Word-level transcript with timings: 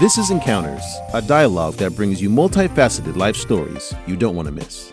This 0.00 0.16
is 0.16 0.30
Encounters, 0.30 0.84
a 1.12 1.20
dialogue 1.20 1.74
that 1.78 1.96
brings 1.96 2.22
you 2.22 2.30
multifaceted 2.30 3.16
life 3.16 3.34
stories 3.34 3.92
you 4.06 4.14
don't 4.14 4.36
want 4.36 4.46
to 4.46 4.52
miss. 4.52 4.92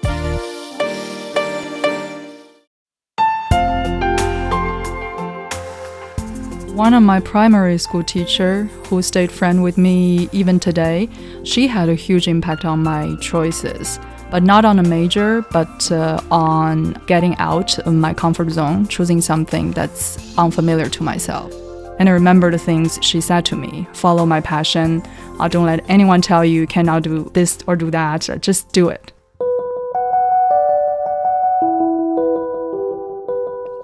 One 6.73 6.96
of 6.96 7.04
my 7.04 7.20
primary 7.20 7.78
school 7.78 8.04
teacher 8.04 8.63
who 8.87 9.04
stayed 9.04 9.31
friend 9.31 9.62
with 9.62 9.78
me 9.78 10.28
even 10.31 10.60
today, 10.60 11.08
she 11.44 11.67
had 11.67 11.87
a 11.87 11.94
huge 11.94 12.28
impact 12.28 12.65
on 12.65 12.81
my 12.81 13.15
choices, 13.17 13.99
but 14.31 14.42
not 14.42 14.65
on 14.65 14.79
a 14.79 14.83
major, 14.83 15.44
but 15.51 15.92
uh, 15.92 16.20
on 16.31 16.94
getting 17.05 17.35
out 17.35 17.77
of 17.77 17.94
my 17.94 18.16
comfort 18.16 18.49
zone, 18.49 18.88
choosing 18.88 19.22
something 19.22 19.70
that's 19.70 20.35
unfamiliar 20.35 20.90
to 20.90 21.03
myself. 21.03 21.53
And 21.98 22.09
I 22.09 22.12
remember 22.12 22.52
the 22.52 22.57
things 22.57 22.99
she 23.02 23.21
said 23.21 23.45
to 23.45 23.55
me 23.55 23.88
follow 23.93 24.25
my 24.25 24.41
passion. 24.41 25.02
Uh, 25.40 25.48
don't 25.48 25.66
let 25.66 25.90
anyone 25.90 26.22
tell 26.22 26.44
you 26.44 26.62
you 26.62 26.67
cannot 26.67 27.03
do 27.03 27.30
this 27.34 27.59
or 27.67 27.76
do 27.76 27.90
that. 27.91 28.30
Just 28.41 28.72
do 28.72 28.90
it. 28.90 29.12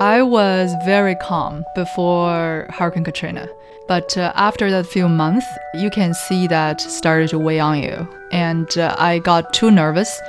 I 0.01 0.23
was 0.23 0.73
very 0.83 1.15
calm 1.15 1.63
before 1.75 2.67
Hurricane 2.71 3.03
Katrina. 3.03 3.47
But 3.87 4.17
uh, 4.17 4.31
after 4.35 4.71
that 4.71 4.87
few 4.87 5.07
months, 5.07 5.45
you 5.75 5.89
can 5.89 6.13
see 6.13 6.47
that 6.47 6.81
started 6.81 7.29
to 7.29 7.39
weigh 7.39 7.59
on 7.59 7.83
you. 7.83 8.07
And 8.31 8.77
uh, 8.77 8.95
I 8.97 9.19
got 9.19 9.53
too 9.53 9.69
nervous. 9.69 10.19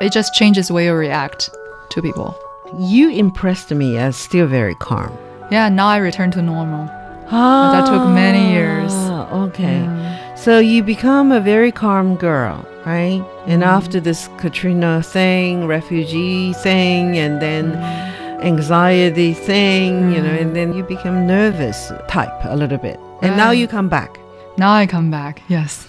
It 0.00 0.12
just 0.12 0.34
changes 0.34 0.68
the 0.68 0.74
way 0.74 0.86
you 0.86 0.92
react 0.94 1.48
to 1.90 2.02
people. 2.02 2.38
You 2.78 3.10
impressed 3.10 3.70
me 3.70 3.96
as 3.96 4.16
still 4.16 4.46
very 4.46 4.74
calm. 4.76 5.16
Yeah, 5.50 5.68
now 5.68 5.88
I 5.88 5.98
return 5.98 6.30
to 6.32 6.42
normal. 6.42 6.90
But 7.32 7.72
that 7.72 7.86
took 7.86 8.06
many 8.08 8.52
years. 8.52 8.92
Ah, 8.92 9.44
Okay. 9.48 9.88
So 10.36 10.58
you 10.58 10.82
become 10.82 11.32
a 11.32 11.40
very 11.40 11.72
calm 11.72 12.16
girl, 12.16 12.66
right? 12.84 13.22
And 13.46 13.62
mm-hmm. 13.62 13.76
after 13.78 14.00
this 14.00 14.28
Katrina 14.38 15.02
thing, 15.02 15.66
refugee 15.66 16.52
thing, 16.52 17.16
and 17.16 17.40
then 17.40 17.72
mm-hmm. 17.72 18.42
anxiety 18.42 19.32
thing, 19.34 20.12
you 20.12 20.20
know, 20.20 20.28
and 20.28 20.46
mm-hmm. 20.46 20.54
then 20.54 20.74
you 20.74 20.82
become 20.82 21.26
nervous 21.26 21.92
type 22.08 22.34
a 22.44 22.56
little 22.56 22.78
bit. 22.78 22.98
And 23.22 23.36
now 23.36 23.52
you 23.52 23.68
come 23.68 23.88
back. 23.88 24.18
Now 24.58 24.72
I 24.72 24.86
come 24.86 25.10
back, 25.10 25.40
yes. 25.48 25.86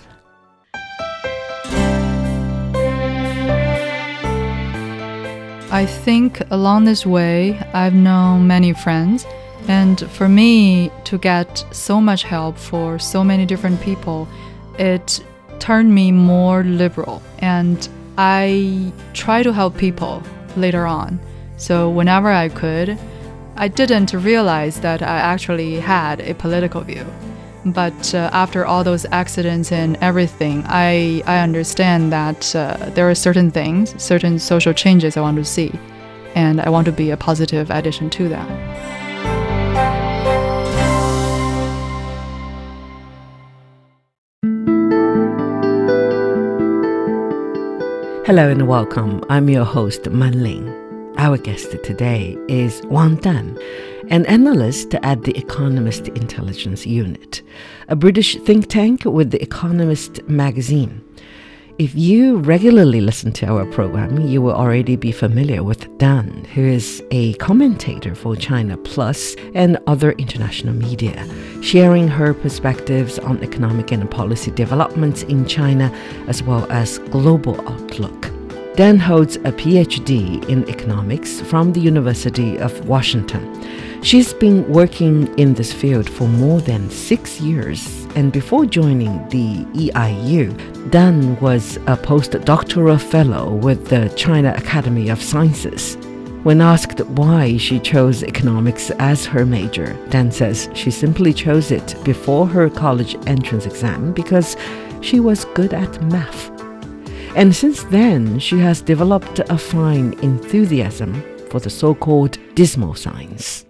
I 5.71 5.85
think 5.87 6.41
along 6.51 6.85
this 6.85 7.05
way, 7.05 7.59
I've 7.73 7.95
known 7.95 8.45
many 8.45 8.71
friends. 8.73 9.25
And 9.67 10.09
for 10.11 10.27
me 10.27 10.91
to 11.05 11.17
get 11.17 11.65
so 11.71 12.01
much 12.01 12.23
help 12.23 12.57
for 12.57 12.99
so 12.99 13.23
many 13.23 13.45
different 13.45 13.81
people, 13.81 14.27
it 14.77 15.23
turned 15.59 15.93
me 15.93 16.11
more 16.11 16.63
liberal. 16.63 17.21
And 17.39 17.87
I 18.17 18.91
try 19.13 19.43
to 19.43 19.53
help 19.53 19.77
people 19.77 20.21
later 20.57 20.85
on. 20.85 21.19
So 21.57 21.89
whenever 21.89 22.29
I 22.29 22.49
could, 22.49 22.97
I 23.55 23.67
didn't 23.67 24.13
realize 24.13 24.81
that 24.81 25.01
I 25.01 25.17
actually 25.19 25.79
had 25.79 26.19
a 26.19 26.33
political 26.33 26.81
view. 26.81 27.05
But 27.65 28.13
uh, 28.13 28.29
after 28.33 28.65
all 28.65 28.83
those 28.83 29.05
accidents 29.11 29.71
and 29.71 29.95
everything, 30.01 30.63
I, 30.67 31.23
I 31.25 31.39
understand 31.39 32.11
that 32.11 32.53
uh, 32.55 32.89
there 32.89 33.09
are 33.09 33.15
certain 33.15 33.51
things, 33.51 34.01
certain 34.01 34.37
social 34.39 34.73
changes 34.73 35.15
I 35.15 35.21
want 35.21 35.37
to 35.37 35.45
see. 35.45 35.71
And 36.35 36.59
I 36.59 36.69
want 36.69 36.85
to 36.85 36.91
be 36.91 37.11
a 37.11 37.17
positive 37.17 37.69
addition 37.69 38.09
to 38.09 38.27
that. 38.29 39.02
Hello 48.25 48.47
and 48.47 48.69
welcome. 48.69 49.21
I'm 49.29 49.49
your 49.49 49.65
host, 49.65 50.09
Man 50.09 50.43
Ling. 50.43 50.69
Our 51.17 51.37
guest 51.37 51.71
today 51.83 52.37
is 52.47 52.81
Wang 52.85 53.17
Dan, 53.17 53.59
an 54.07 54.25
analyst 54.27 54.95
at 54.95 55.23
the 55.23 55.37
Economist 55.37 56.07
Intelligence 56.07 56.85
Unit, 56.85 57.41
a 57.89 57.97
British 57.97 58.37
think 58.37 58.67
tank 58.67 59.03
with 59.03 59.31
the 59.31 59.41
Economist 59.43 60.23
magazine. 60.23 61.03
If 61.83 61.93
you 61.95 62.37
regularly 62.37 63.01
listen 63.01 63.33
to 63.33 63.47
our 63.47 63.65
program, 63.65 64.25
you 64.25 64.41
will 64.41 64.53
already 64.53 64.95
be 64.95 65.11
familiar 65.11 65.65
with 65.65 65.97
Dan, 65.97 66.45
who 66.53 66.61
is 66.61 67.03
a 67.11 67.33
commentator 67.33 68.15
for 68.15 68.37
China 68.37 68.77
Plus 68.77 69.35
and 69.53 69.77
other 69.85 70.13
international 70.13 70.75
media, 70.75 71.27
sharing 71.61 72.07
her 72.07 72.33
perspectives 72.33 73.19
on 73.19 73.43
economic 73.43 73.91
and 73.91 74.09
policy 74.09 74.49
developments 74.51 75.23
in 75.23 75.45
China 75.45 75.93
as 76.29 76.41
well 76.41 76.65
as 76.71 76.99
global 77.11 77.59
outlook. 77.69 78.31
Dan 78.77 78.97
holds 78.97 79.35
a 79.35 79.51
PhD 79.51 80.47
in 80.47 80.67
economics 80.69 81.41
from 81.41 81.73
the 81.73 81.81
University 81.81 82.57
of 82.59 82.87
Washington. 82.87 83.43
She's 84.03 84.33
been 84.33 84.67
working 84.67 85.33
in 85.39 85.53
this 85.53 85.71
field 85.71 86.09
for 86.09 86.27
more 86.27 86.59
than 86.59 86.89
six 86.89 87.39
years, 87.39 88.05
and 88.17 88.33
before 88.33 88.65
joining 88.65 89.25
the 89.29 89.63
EIU, 89.79 90.91
Dan 90.91 91.39
was 91.39 91.77
a 91.87 91.95
postdoctoral 91.95 92.99
fellow 92.99 93.53
with 93.53 93.87
the 93.87 94.09
China 94.17 94.53
Academy 94.57 95.07
of 95.07 95.21
Sciences. 95.21 95.95
When 96.43 96.59
asked 96.59 96.99
why 97.11 97.55
she 97.55 97.79
chose 97.79 98.23
economics 98.23 98.91
as 98.99 99.25
her 99.25 99.45
major, 99.45 99.97
Dan 100.09 100.31
says 100.31 100.69
she 100.73 100.91
simply 100.91 101.31
chose 101.31 101.71
it 101.71 101.95
before 102.03 102.45
her 102.45 102.69
college 102.69 103.15
entrance 103.25 103.65
exam 103.65 104.11
because 104.11 104.57
she 104.99 105.21
was 105.21 105.45
good 105.55 105.73
at 105.73 106.03
math. 106.11 106.51
And 107.37 107.55
since 107.55 107.83
then, 107.83 108.37
she 108.37 108.59
has 108.59 108.81
developed 108.81 109.39
a 109.39 109.57
fine 109.57 110.11
enthusiasm 110.21 111.23
for 111.49 111.61
the 111.61 111.69
so 111.69 111.95
called 111.95 112.37
dismal 112.53 112.95
science. 112.95 113.63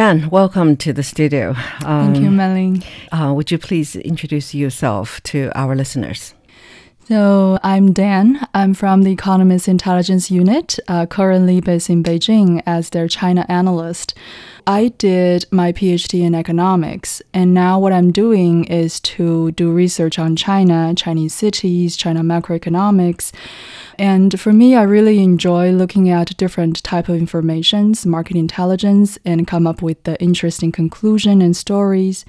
Dan, 0.00 0.30
welcome 0.30 0.78
to 0.78 0.94
the 0.94 1.02
studio. 1.02 1.52
Thank 1.80 2.16
you, 2.20 2.28
Um, 2.28 2.36
Man 2.36 2.54
Ling. 2.54 2.82
uh, 3.12 3.34
would 3.34 3.50
you 3.50 3.58
please 3.58 3.96
introduce 3.96 4.54
yourself 4.54 5.20
to 5.24 5.52
our 5.54 5.76
listeners? 5.76 6.32
So 7.06 7.58
I'm 7.62 7.92
Dan. 7.92 8.46
I'm 8.54 8.72
from 8.72 9.02
the 9.02 9.12
Economist 9.12 9.68
Intelligence 9.68 10.30
Unit, 10.30 10.78
uh, 10.88 11.04
currently 11.04 11.60
based 11.60 11.90
in 11.90 12.02
Beijing 12.02 12.62
as 12.64 12.88
their 12.88 13.08
China 13.08 13.44
analyst. 13.50 14.14
I 14.66 14.88
did 14.88 15.46
my 15.50 15.72
PhD 15.72 16.22
in 16.22 16.34
economics, 16.34 17.22
and 17.32 17.54
now 17.54 17.78
what 17.78 17.92
I'm 17.92 18.10
doing 18.10 18.64
is 18.64 19.00
to 19.00 19.50
do 19.52 19.72
research 19.72 20.18
on 20.18 20.36
China, 20.36 20.94
Chinese 20.96 21.34
cities, 21.34 21.96
China 21.96 22.20
macroeconomics. 22.20 23.32
And 23.98 24.38
for 24.40 24.52
me, 24.52 24.74
I 24.74 24.82
really 24.82 25.22
enjoy 25.22 25.72
looking 25.72 26.08
at 26.08 26.36
different 26.36 26.82
type 26.82 27.08
of 27.08 27.16
informations, 27.16 28.06
market 28.06 28.36
intelligence, 28.36 29.18
and 29.24 29.46
come 29.46 29.66
up 29.66 29.82
with 29.82 30.02
the 30.04 30.20
interesting 30.20 30.72
conclusion 30.72 31.42
and 31.42 31.56
stories. 31.56 32.24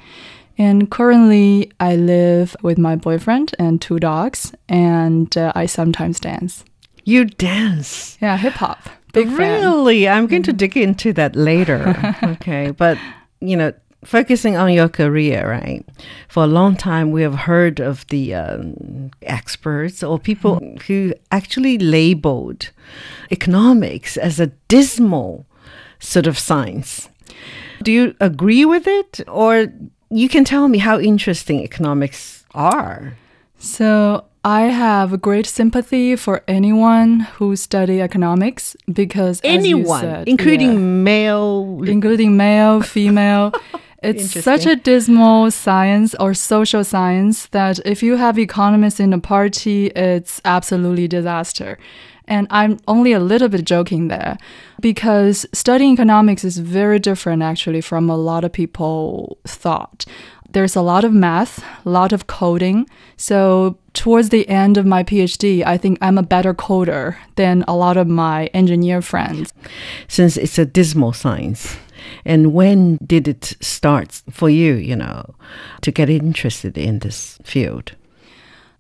And 0.58 0.91
currently, 0.91 1.72
I 1.80 1.96
live 1.96 2.56
with 2.62 2.78
my 2.78 2.96
boyfriend 2.96 3.56
and 3.58 3.81
two 3.81 4.00
dogs, 4.00 4.53
and 4.70 5.36
uh, 5.38 5.52
I 5.56 5.66
sometimes 5.66 6.20
dance. 6.20 6.66
You 7.03 7.25
dance. 7.25 8.18
Yeah, 8.22 8.38
hip 8.38 8.53
hop. 8.53 8.90
Big 9.14 9.28
fan. 9.28 9.38
really? 9.38 10.08
I'm 10.08 10.28
going 10.28 10.44
to 10.44 10.54
dig 10.54 10.78
into 10.78 11.14
that 11.14 11.36
later. 11.36 12.16
okay. 12.24 12.72
But, 12.72 12.98
you 13.40 13.58
know, 13.58 13.74
focusing 14.04 14.56
on 14.56 14.74
your 14.74 14.90
career, 14.90 15.50
right? 15.50 15.86
For 16.28 16.44
a 16.44 16.48
long 16.48 16.76
time, 16.76 17.12
we 17.12 17.22
have 17.22 17.36
heard 17.36 17.80
of 17.80 18.08
the 18.08 18.34
um, 18.34 19.12
experts 19.22 20.04
or 20.04 20.20
people 20.20 20.60
who 20.88 21.14
actually 21.32 21.78
labeled 21.78 22.72
economics 23.30 24.18
as 24.18 24.40
a 24.40 24.48
dismal 24.68 25.46
sort 26.00 26.28
of 26.28 26.38
science. 26.38 27.10
Do 27.84 27.92
you 27.92 28.16
agree 28.20 28.66
with 28.66 28.88
it? 28.88 29.22
Or 29.28 29.68
you 30.09 30.30
can 30.30 30.44
tell 30.44 30.68
me 30.68 30.80
how 30.80 31.00
interesting 31.00 31.62
economics 31.62 32.46
are. 32.53 33.14
So 33.61 34.25
I 34.43 34.61
have 34.63 35.22
great 35.22 35.46
sympathy 35.46 36.16
for 36.16 36.43
anyone 36.47 37.22
who 37.35 37.55
study 37.55 38.02
economics 38.02 38.75
because 38.91 39.40
as 39.41 39.67
you 39.67 39.78
Anyone, 39.78 40.02
said, 40.02 40.28
including 40.28 40.72
yeah, 40.73 40.79
male. 40.79 41.84
including 41.85 42.37
male, 42.37 42.81
female. 42.81 43.53
It's 44.03 44.31
such 44.43 44.66
a 44.66 44.75
dismal 44.75 45.52
science 45.52 46.16
or 46.19 46.34
social 46.34 46.84
science 46.84 47.46
that 47.49 47.78
if 47.85 48.02
you 48.02 48.16
have 48.16 48.40
economists 48.40 48.99
in 48.99 49.13
a 49.13 49.19
party, 49.19 49.87
it's 49.90 50.41
absolutely 50.43 51.08
disaster. 51.08 51.78
And 52.28 52.47
I'm 52.49 52.79
only 52.87 53.13
a 53.13 53.19
little 53.19 53.47
bit 53.47 53.63
joking 53.63 54.08
there 54.08 54.40
because 54.79 55.46
studying 55.53 55.93
economics 55.93 56.43
is 56.43 56.58
very 56.58 56.97
different 56.97 57.43
actually 57.43 57.81
from 57.81 58.09
a 58.09 58.17
lot 58.17 58.43
of 58.43 58.52
people 58.52 59.37
thought. 59.46 60.05
There's 60.53 60.76
a 60.76 60.82
lot 60.82 61.03
of 61.03 61.14
math, 61.14 61.64
a 61.86 61.90
lot 61.90 62.12
of 62.12 62.28
coding. 62.28 62.88
So 63.18 63.78
towards 63.94 64.30
the 64.30 64.48
end 64.50 64.78
of 64.78 64.86
my 64.86 65.03
PhD, 65.03 65.66
I 65.66 65.78
think 65.78 65.98
I'm 66.02 66.18
a 66.18 66.24
better 66.24 66.53
coder 66.53 67.16
than 67.36 67.64
a 67.68 67.76
lot 67.76 67.98
of 67.98 68.08
my 68.08 68.48
engineer 68.48 69.02
friends. 69.02 69.53
since 70.08 70.38
it's 70.38 70.58
a 70.58 70.66
dismal 70.66 71.14
science. 71.14 71.78
And 72.26 72.53
when 72.53 72.98
did 73.06 73.28
it 73.28 73.56
start 73.62 74.22
for 74.30 74.50
you, 74.50 74.74
you 74.74 74.96
know, 74.96 75.36
to 75.82 75.92
get 75.92 76.09
interested 76.09 76.78
in 76.78 77.00
this 77.00 77.40
field? 77.44 77.94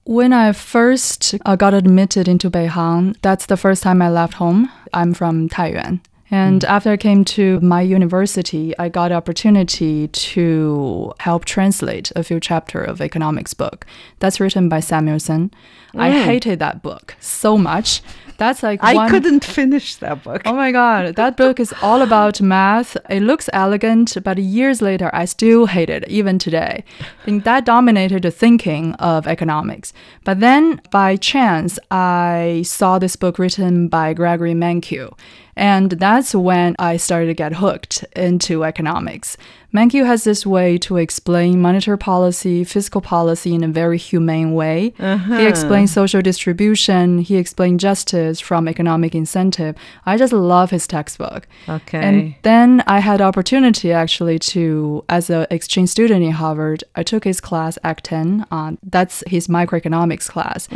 When 0.03 0.33
I 0.33 0.51
first 0.51 1.35
uh, 1.45 1.55
got 1.55 1.73
admitted 1.73 2.27
into 2.27 2.49
Beihang, 2.49 3.15
that's 3.21 3.45
the 3.45 3.57
first 3.57 3.83
time 3.83 4.01
I 4.01 4.09
left 4.09 4.33
home. 4.33 4.69
I'm 4.93 5.13
from 5.13 5.47
Taiyuan. 5.47 6.01
And 6.31 6.63
hmm. 6.63 6.69
after 6.69 6.91
I 6.91 6.97
came 6.97 7.25
to 7.25 7.59
my 7.59 7.81
university, 7.81 8.73
I 8.79 8.89
got 8.89 9.11
opportunity 9.11 10.07
to 10.07 11.13
help 11.19 11.45
translate 11.45 12.11
a 12.15 12.23
few 12.23 12.39
chapter 12.39 12.81
of 12.81 13.01
economics 13.01 13.53
book. 13.53 13.85
That's 14.19 14.39
written 14.39 14.69
by 14.69 14.79
Samuelson. 14.79 15.51
I 15.93 16.23
hated 16.23 16.59
that 16.59 16.81
book 16.81 17.15
so 17.19 17.57
much. 17.57 18.01
That's 18.37 18.63
like 18.63 18.81
I 18.81 18.95
one, 18.95 19.09
couldn't 19.09 19.43
finish 19.45 19.97
that 19.97 20.23
book. 20.23 20.41
Oh 20.45 20.53
my 20.53 20.71
god, 20.71 21.15
that 21.15 21.37
book 21.37 21.59
is 21.59 21.73
all 21.81 22.01
about 22.01 22.41
math. 22.41 22.97
It 23.09 23.21
looks 23.21 23.49
elegant, 23.53 24.17
but 24.23 24.39
years 24.39 24.81
later, 24.81 25.11
I 25.13 25.25
still 25.25 25.67
hate 25.67 25.91
it, 25.91 26.07
even 26.07 26.39
today. 26.39 26.83
I 27.01 27.25
think 27.25 27.43
that 27.43 27.65
dominated 27.65 28.23
the 28.23 28.31
thinking 28.31 28.93
of 28.95 29.27
economics. 29.27 29.93
But 30.23 30.39
then, 30.39 30.81
by 30.89 31.17
chance, 31.17 31.77
I 31.91 32.63
saw 32.65 32.97
this 32.97 33.15
book 33.15 33.37
written 33.37 33.89
by 33.89 34.13
Gregory 34.13 34.53
Mankiw. 34.53 35.13
And 35.55 35.91
that's 35.91 36.33
when 36.33 36.75
I 36.79 36.97
started 36.97 37.27
to 37.27 37.33
get 37.33 37.55
hooked 37.55 38.05
into 38.15 38.63
economics. 38.63 39.37
Mankiw 39.73 40.05
has 40.05 40.23
this 40.23 40.45
way 40.45 40.77
to 40.79 40.97
explain 40.97 41.61
monetary 41.61 41.97
policy, 41.97 42.63
fiscal 42.63 43.01
policy 43.01 43.53
in 43.55 43.63
a 43.63 43.67
very 43.67 43.97
humane 43.97 44.53
way. 44.53 44.93
He 44.97 45.45
explains 45.45 45.91
social 45.91 46.21
distribution, 46.21 47.19
he 47.19 47.37
explains 47.37 47.81
justice 47.81 48.39
from 48.39 48.67
economic 48.67 49.15
incentive. 49.15 49.75
I 50.05 50.17
just 50.17 50.33
love 50.33 50.71
his 50.71 50.87
textbook. 50.87 51.47
Okay. 51.69 51.99
And 51.99 52.35
then 52.41 52.83
I 52.87 52.99
had 52.99 53.21
opportunity 53.21 53.91
actually 53.91 54.39
to, 54.39 55.03
as 55.09 55.29
an 55.29 55.47
exchange 55.49 55.89
student 55.89 56.23
in 56.23 56.31
Harvard, 56.31 56.83
I 56.95 57.03
took 57.03 57.23
his 57.23 57.39
class 57.39 57.77
Ec 57.83 58.01
10. 58.01 58.45
Uh, 58.51 58.73
that's 58.83 59.23
his 59.27 59.47
microeconomics 59.47 60.27
class. 60.29 60.67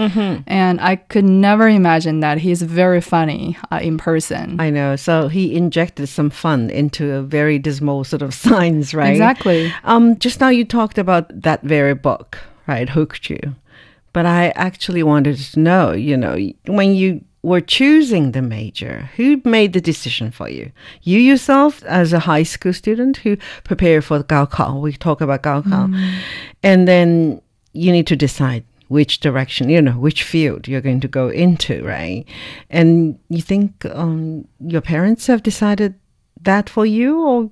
And 0.48 0.80
I 0.82 0.96
could 0.96 1.26
never 1.26 1.68
imagine 1.68 2.22
that 2.22 2.38
he's 2.40 2.62
very 2.62 3.02
funny 3.02 3.58
uh, 3.72 3.80
in 3.82 3.98
person. 3.98 4.60
I 4.60 4.70
know. 4.70 4.96
So 4.96 5.28
he 5.28 5.56
injected 5.56 6.08
some 6.10 6.30
fun 6.30 6.70
into 6.70 7.12
a 7.14 7.22
very 7.22 7.60
dismal 7.60 8.04
sort 8.04 8.22
of 8.22 8.34
science, 8.46 8.85
right? 8.94 9.12
Exactly. 9.12 9.74
Um, 9.84 10.18
just 10.20 10.40
now 10.40 10.50
you 10.50 10.66
talked 10.66 10.98
about 10.98 11.26
that 11.42 11.62
very 11.64 11.96
book, 11.96 12.38
right? 12.68 12.90
Hooked 12.90 13.30
you. 13.30 13.56
But 14.14 14.26
I 14.26 14.50
actually 14.56 15.04
wanted 15.04 15.38
to 15.38 15.60
know, 15.60 15.92
you 15.92 16.16
know, 16.16 16.38
when 16.68 16.96
you 16.96 17.24
were 17.46 17.62
choosing 17.62 18.32
the 18.32 18.42
major, 18.42 19.10
who 19.16 19.40
made 19.46 19.74
the 19.74 19.82
decision 19.82 20.32
for 20.32 20.50
you? 20.50 20.72
You 21.04 21.20
yourself, 21.20 21.84
as 21.84 22.12
a 22.12 22.20
high 22.20 22.44
school 22.44 22.74
student 22.74 23.18
who 23.18 23.38
prepared 23.64 24.04
for 24.04 24.18
the 24.18 24.24
Gaokao, 24.24 24.82
we 24.82 24.94
talk 24.94 25.22
about 25.22 25.44
Gaokao, 25.44 25.94
and 26.64 26.88
then 26.88 27.42
you 27.74 27.92
need 27.92 28.08
to 28.08 28.16
decide 28.16 28.64
which 28.88 29.20
direction, 29.20 29.70
you 29.70 29.82
know, 29.82 29.92
which 29.92 30.24
field 30.24 30.68
you're 30.68 30.82
going 30.82 31.00
to 31.02 31.08
go 31.08 31.30
into, 31.30 31.84
right? 31.84 32.26
And 32.70 33.20
you 33.30 33.42
think 33.42 33.86
um, 33.86 34.48
your 34.60 34.82
parents 34.82 35.28
have 35.28 35.44
decided 35.44 35.94
that 36.42 36.70
for 36.70 36.86
you, 36.86 37.22
or 37.22 37.52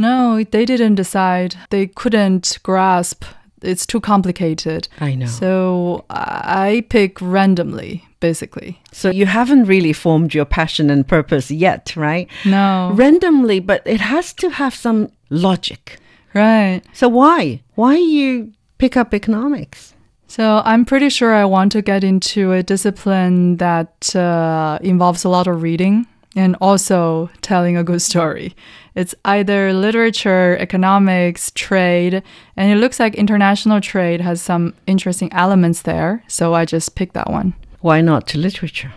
No, 0.00 0.42
they 0.42 0.64
didn't 0.64 0.94
decide. 0.94 1.56
They 1.68 1.86
couldn't 1.86 2.58
grasp. 2.62 3.24
It's 3.60 3.84
too 3.84 4.00
complicated. 4.00 4.88
I 4.98 5.14
know. 5.14 5.26
So 5.26 6.06
I 6.08 6.86
pick 6.88 7.20
randomly, 7.20 8.04
basically. 8.18 8.80
So 8.92 9.10
you 9.10 9.26
haven't 9.26 9.64
really 9.64 9.92
formed 9.92 10.32
your 10.32 10.46
passion 10.46 10.88
and 10.88 11.06
purpose 11.06 11.50
yet, 11.50 11.94
right? 11.96 12.28
No. 12.46 12.92
Randomly, 12.94 13.60
but 13.60 13.82
it 13.84 14.00
has 14.00 14.32
to 14.34 14.48
have 14.48 14.74
some 14.74 15.12
logic. 15.28 15.98
Right. 16.32 16.80
So 16.94 17.08
why? 17.08 17.60
Why 17.74 17.96
you 17.96 18.52
pick 18.78 18.96
up 18.96 19.12
economics? 19.12 19.94
So 20.28 20.62
I'm 20.64 20.84
pretty 20.84 21.10
sure 21.10 21.34
I 21.34 21.44
want 21.44 21.72
to 21.72 21.82
get 21.82 22.04
into 22.04 22.52
a 22.52 22.62
discipline 22.62 23.56
that 23.56 24.14
uh, 24.16 24.78
involves 24.80 25.24
a 25.24 25.28
lot 25.28 25.46
of 25.46 25.60
reading 25.60 26.06
and 26.36 26.56
also 26.60 27.30
telling 27.42 27.76
a 27.76 27.84
good 27.84 28.02
story. 28.02 28.54
It's 28.94 29.14
either 29.24 29.72
literature, 29.72 30.56
economics, 30.58 31.50
trade, 31.54 32.22
and 32.56 32.72
it 32.72 32.76
looks 32.76 33.00
like 33.00 33.14
international 33.14 33.80
trade 33.80 34.20
has 34.20 34.40
some 34.40 34.74
interesting 34.86 35.32
elements 35.32 35.82
there. 35.82 36.22
So 36.28 36.54
I 36.54 36.64
just 36.64 36.94
picked 36.94 37.14
that 37.14 37.30
one. 37.30 37.54
Why 37.80 38.00
not 38.00 38.26
to 38.28 38.38
literature? 38.38 38.92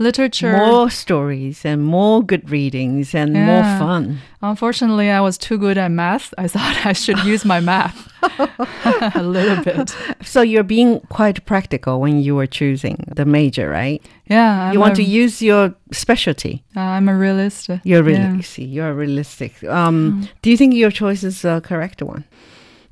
Literature. 0.00 0.56
More 0.56 0.88
stories 0.88 1.62
and 1.62 1.84
more 1.84 2.22
good 2.22 2.48
readings 2.50 3.14
and 3.14 3.34
more 3.34 3.62
fun. 3.78 4.18
Unfortunately, 4.40 5.10
I 5.10 5.20
was 5.20 5.36
too 5.36 5.58
good 5.58 5.76
at 5.76 5.90
math. 5.90 6.32
I 6.38 6.48
thought 6.48 6.86
I 6.86 6.94
should 6.94 7.18
use 7.18 7.44
my 7.44 7.60
math 7.60 8.10
a 9.14 9.22
little 9.22 9.62
bit. 9.62 9.94
So 10.24 10.40
you're 10.40 10.62
being 10.62 11.00
quite 11.10 11.44
practical 11.44 12.00
when 12.00 12.18
you 12.22 12.34
were 12.34 12.46
choosing 12.46 13.04
the 13.14 13.26
major, 13.26 13.68
right? 13.68 14.02
Yeah, 14.30 14.68
I'm 14.68 14.72
you 14.72 14.80
want 14.80 14.94
a, 14.94 14.96
to 14.96 15.02
use 15.02 15.42
your 15.42 15.74
specialty. 15.92 16.64
I'm 16.74 17.06
a 17.10 17.14
realist. 17.14 17.68
You're 17.84 18.08
Yeah. 18.08 18.40
you're 18.56 18.94
realistic. 18.94 19.62
Um, 19.64 20.26
Do 20.40 20.50
you 20.50 20.56
think 20.56 20.72
your 20.74 20.90
choice 20.90 21.22
is 21.22 21.44
a 21.44 21.60
correct 21.60 22.00
one? 22.02 22.24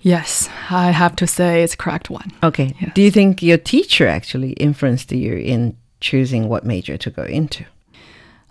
Yes, 0.03 0.49
I 0.71 0.91
have 0.91 1.17
to 1.17 1.27
say 1.27 1.63
it's 1.63 1.75
correct 1.75 2.11
one. 2.11 2.31
Okay. 2.43 2.75
Yes. 2.81 2.93
Do 2.95 3.01
you 3.01 3.11
think 3.11 3.43
your 3.43 3.59
teacher 3.59 4.07
actually 4.07 4.53
influenced 4.61 5.11
you 5.11 5.35
in 5.35 5.75
choosing 6.01 6.49
what 6.49 6.65
major 6.65 6.97
to 6.99 7.11
go 7.11 7.23
into? 7.25 7.65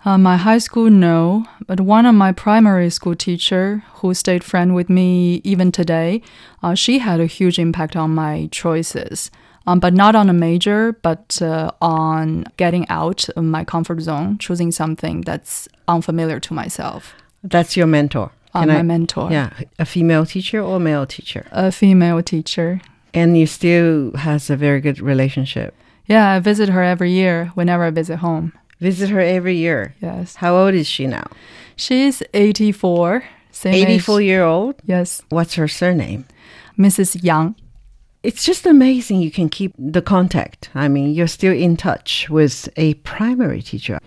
Uh, 0.04 0.16
my 0.16 0.36
high 0.36 0.58
school, 0.58 0.88
no, 0.90 1.44
but 1.66 1.80
one 1.80 2.06
of 2.06 2.14
my 2.14 2.30
primary 2.32 2.88
school 2.88 3.14
teacher 3.16 3.82
who 3.94 4.14
stayed 4.14 4.44
friend 4.44 4.74
with 4.74 4.88
me 4.88 5.40
even 5.44 5.72
today, 5.72 6.22
uh, 6.62 6.74
she 6.74 7.00
had 7.00 7.20
a 7.20 7.26
huge 7.26 7.58
impact 7.58 7.96
on 7.96 8.14
my 8.14 8.48
choices. 8.52 9.30
Um, 9.66 9.80
but 9.80 9.92
not 9.92 10.14
on 10.14 10.30
a 10.30 10.32
major, 10.32 10.92
but 11.02 11.42
uh, 11.42 11.72
on 11.82 12.46
getting 12.56 12.88
out 12.88 13.28
of 13.36 13.44
my 13.44 13.64
comfort 13.64 14.00
zone, 14.00 14.38
choosing 14.38 14.72
something 14.72 15.20
that's 15.22 15.68
unfamiliar 15.86 16.40
to 16.40 16.54
myself. 16.54 17.14
That's 17.44 17.76
your 17.76 17.86
mentor. 17.86 18.30
Uh, 18.54 18.60
Can 18.60 18.68
my 18.68 18.78
I- 18.78 18.82
mentor, 18.82 19.30
Yeah, 19.30 19.50
a 19.78 19.84
female 19.84 20.24
teacher 20.24 20.62
or 20.62 20.76
a 20.76 20.80
male 20.80 21.04
teacher, 21.06 21.46
a 21.52 21.70
female 21.70 22.22
teacher. 22.22 22.80
and 23.12 23.36
you 23.36 23.46
still 23.46 24.12
has 24.16 24.48
a 24.48 24.56
very 24.56 24.80
good 24.80 25.00
relationship. 25.00 25.74
Yeah, 26.08 26.32
I 26.32 26.38
visit 26.40 26.68
her 26.70 26.82
every 26.82 27.12
year 27.12 27.52
whenever 27.54 27.84
I 27.84 27.90
visit 27.90 28.16
home. 28.18 28.52
Visit 28.80 29.10
her 29.10 29.20
every 29.20 29.56
year. 29.56 29.94
Yes, 30.00 30.36
How 30.36 30.56
old 30.56 30.74
is 30.74 30.86
she 30.86 31.06
now? 31.06 31.26
she's 31.76 32.22
84. 32.34 33.22
Same 33.50 33.74
age. 33.74 33.82
Eighty-four 33.88 34.20
year 34.20 34.44
old. 34.44 34.76
Yes, 34.84 35.22
What's 35.30 35.54
her 35.54 35.66
surname? 35.68 36.24
Mrs. 36.78 37.22
Yang. 37.24 37.56
It's 38.22 38.44
just 38.44 38.66
amazing 38.66 39.20
you 39.20 39.30
can 39.32 39.48
keep 39.48 39.72
the 39.78 40.02
contact. 40.02 40.70
I 40.74 40.88
mean, 40.88 41.12
you're 41.12 41.26
still 41.28 41.52
in 41.52 41.76
touch 41.76 42.28
with 42.30 42.68
a 42.76 42.94
primary 43.02 43.62
teacher. 43.62 43.98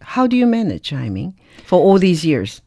How 0.00 0.26
do 0.26 0.36
you 0.36 0.46
manage? 0.46 0.92
I 0.92 1.08
mean, 1.10 1.34
for 1.64 1.78
all 1.78 1.98
these 1.98 2.24
years. 2.24 2.62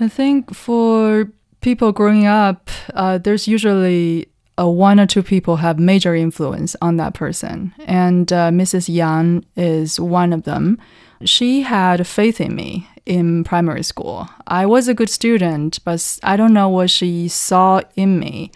I 0.00 0.08
think 0.08 0.54
for 0.54 1.30
people 1.60 1.92
growing 1.92 2.26
up, 2.26 2.68
uh, 2.94 3.18
there's 3.18 3.46
usually 3.46 4.26
uh, 4.58 4.68
one 4.68 5.00
or 5.00 5.06
two 5.06 5.22
people 5.22 5.56
have 5.56 5.78
major 5.78 6.14
influence 6.14 6.76
on 6.80 6.96
that 6.96 7.14
person, 7.14 7.74
and 7.86 8.32
uh, 8.32 8.50
Mrs. 8.50 8.88
Yang 8.88 9.44
is 9.56 9.98
one 9.98 10.32
of 10.32 10.44
them. 10.44 10.78
She 11.24 11.62
had 11.62 12.06
faith 12.06 12.40
in 12.40 12.54
me 12.54 12.88
in 13.06 13.44
primary 13.44 13.82
school. 13.82 14.28
I 14.46 14.66
was 14.66 14.88
a 14.88 14.94
good 14.94 15.10
student, 15.10 15.78
but 15.84 16.18
I 16.22 16.36
don't 16.36 16.52
know 16.52 16.68
what 16.68 16.90
she 16.90 17.28
saw 17.28 17.80
in 17.96 18.18
me. 18.18 18.50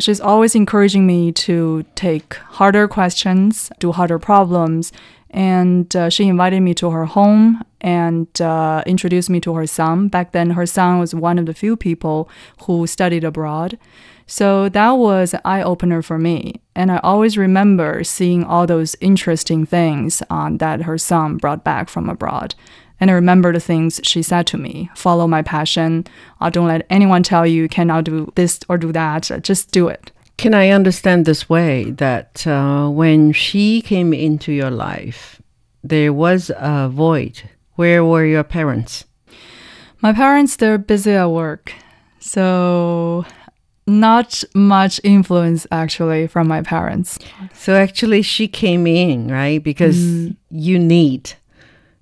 She's 0.00 0.20
always 0.20 0.54
encouraging 0.54 1.06
me 1.06 1.30
to 1.32 1.84
take 1.94 2.34
harder 2.34 2.88
questions, 2.88 3.70
do 3.78 3.92
harder 3.92 4.18
problems, 4.18 4.92
and 5.30 5.94
uh, 5.96 6.10
she 6.10 6.28
invited 6.28 6.60
me 6.60 6.74
to 6.74 6.90
her 6.90 7.04
home 7.04 7.64
and 7.80 8.28
uh, 8.40 8.82
introduced 8.86 9.30
me 9.30 9.40
to 9.40 9.54
her 9.54 9.66
son. 9.66 10.08
Back 10.08 10.32
then, 10.32 10.50
her 10.50 10.66
son 10.66 10.98
was 10.98 11.14
one 11.14 11.38
of 11.38 11.46
the 11.46 11.54
few 11.54 11.76
people 11.76 12.28
who 12.62 12.86
studied 12.86 13.24
abroad. 13.24 13.78
So 14.26 14.68
that 14.70 14.92
was 14.92 15.34
an 15.34 15.40
eye 15.44 15.62
opener 15.62 16.02
for 16.02 16.18
me. 16.18 16.60
And 16.74 16.90
I 16.90 16.98
always 16.98 17.36
remember 17.36 18.02
seeing 18.04 18.44
all 18.44 18.66
those 18.66 18.96
interesting 19.00 19.66
things 19.66 20.22
um, 20.30 20.58
that 20.58 20.82
her 20.82 20.98
son 20.98 21.36
brought 21.36 21.62
back 21.62 21.88
from 21.88 22.08
abroad. 22.08 22.54
And 23.00 23.10
I 23.10 23.14
remember 23.14 23.52
the 23.52 23.60
things 23.60 24.00
she 24.02 24.22
said 24.22 24.46
to 24.48 24.58
me 24.58 24.90
follow 24.94 25.26
my 25.26 25.42
passion. 25.42 26.06
Uh, 26.40 26.50
don't 26.50 26.68
let 26.68 26.86
anyone 26.88 27.22
tell 27.22 27.46
you 27.46 27.62
you 27.62 27.68
cannot 27.68 28.04
do 28.04 28.32
this 28.34 28.60
or 28.68 28.78
do 28.78 28.92
that. 28.92 29.30
Just 29.42 29.72
do 29.72 29.88
it. 29.88 30.10
Can 30.36 30.54
I 30.54 30.70
understand 30.70 31.26
this 31.26 31.48
way 31.48 31.90
that 31.92 32.46
uh, 32.46 32.88
when 32.88 33.32
she 33.32 33.82
came 33.82 34.12
into 34.12 34.52
your 34.52 34.70
life, 34.70 35.40
there 35.82 36.12
was 36.12 36.50
a 36.56 36.88
void? 36.88 37.42
Where 37.74 38.04
were 38.04 38.24
your 38.24 38.44
parents? 38.44 39.04
My 40.00 40.12
parents, 40.12 40.56
they're 40.56 40.78
busy 40.78 41.12
at 41.12 41.26
work. 41.26 41.72
So, 42.20 43.24
not 43.86 44.42
much 44.54 45.00
influence 45.04 45.66
actually 45.70 46.26
from 46.26 46.48
my 46.48 46.62
parents. 46.62 47.18
So 47.52 47.74
actually, 47.74 48.22
she 48.22 48.48
came 48.48 48.86
in, 48.86 49.30
right? 49.30 49.62
Because 49.62 49.96
mm. 49.98 50.36
you 50.50 50.78
need 50.78 51.32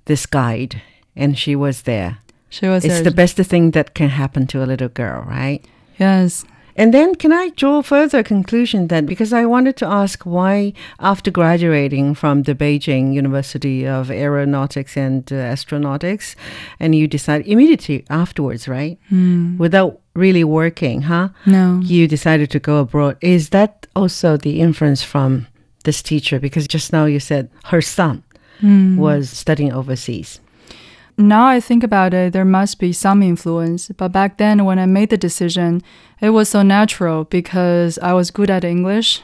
this 0.05 0.27
guide, 0.27 0.81
and 1.17 1.39
she 1.39 1.57
was 1.57 1.83
there. 1.83 2.19
She 2.49 2.67
was 2.67 2.85
It's 2.85 2.95
there. 2.95 3.05
the 3.05 3.11
best 3.11 3.37
thing 3.37 3.71
that 3.73 3.95
can 3.95 4.11
happen 4.11 4.47
to 4.49 4.63
a 4.63 4.67
little 4.67 4.89
girl, 4.89 5.25
right? 5.27 5.65
yes. 5.99 6.45
And 6.77 6.93
then, 6.95 7.15
can 7.15 7.33
I 7.33 7.51
draw 7.51 7.83
further 7.83 8.23
conclusion 8.23 8.89
then? 8.89 9.07
Because 9.07 9.33
I 9.33 9.45
wanted 9.45 9.77
to 9.77 9.87
ask 9.87 10.23
why, 10.25 10.73
after 10.99 11.31
graduating 11.31 12.15
from 12.15 12.43
the 12.45 12.55
Beijing 12.55 13.13
University 13.13 13.87
of 13.87 14.11
Aeronautics 14.11 14.97
and 14.97 15.31
uh, 15.33 15.37
Astronautics, 15.37 16.35
and 16.81 16.95
you 16.95 17.07
decided 17.07 17.47
immediately 17.47 18.05
afterwards, 18.09 18.69
right, 18.69 18.99
without 19.59 20.01
really 20.15 20.45
working, 20.45 21.03
huh? 21.03 21.29
No. 21.47 21.81
You 21.83 22.09
decided 22.09 22.51
to 22.51 22.59
go 22.59 22.79
abroad. 22.81 23.17
Is 23.21 23.51
that 23.51 23.87
also 23.95 24.37
the 24.37 24.61
inference 24.61 25.03
from 25.03 25.47
this 25.85 26.03
teacher? 26.03 26.39
Because 26.41 26.67
just 26.69 26.93
now 26.93 27.05
you 27.07 27.21
said 27.21 27.51
her 27.67 27.83
son 27.83 28.23
was 28.97 29.29
studying 29.29 29.73
overseas. 29.73 30.39
Now 31.19 31.47
I 31.47 31.61
think 31.61 31.85
about 31.85 32.15
it, 32.15 32.33
there 32.33 32.45
must 32.45 32.79
be 32.79 32.93
some 32.93 33.23
influence. 33.23 33.89
But 33.89 34.13
back 34.13 34.39
then, 34.39 34.65
when 34.65 34.79
I 34.79 34.87
made 34.87 35.11
the 35.11 35.17
decision, 35.17 35.83
it 36.21 36.31
was 36.31 36.49
so 36.49 36.63
natural 36.63 37.25
because 37.25 37.99
I 37.99 38.13
was 38.13 38.31
good 38.31 38.51
at 38.51 38.65
English. 38.65 39.23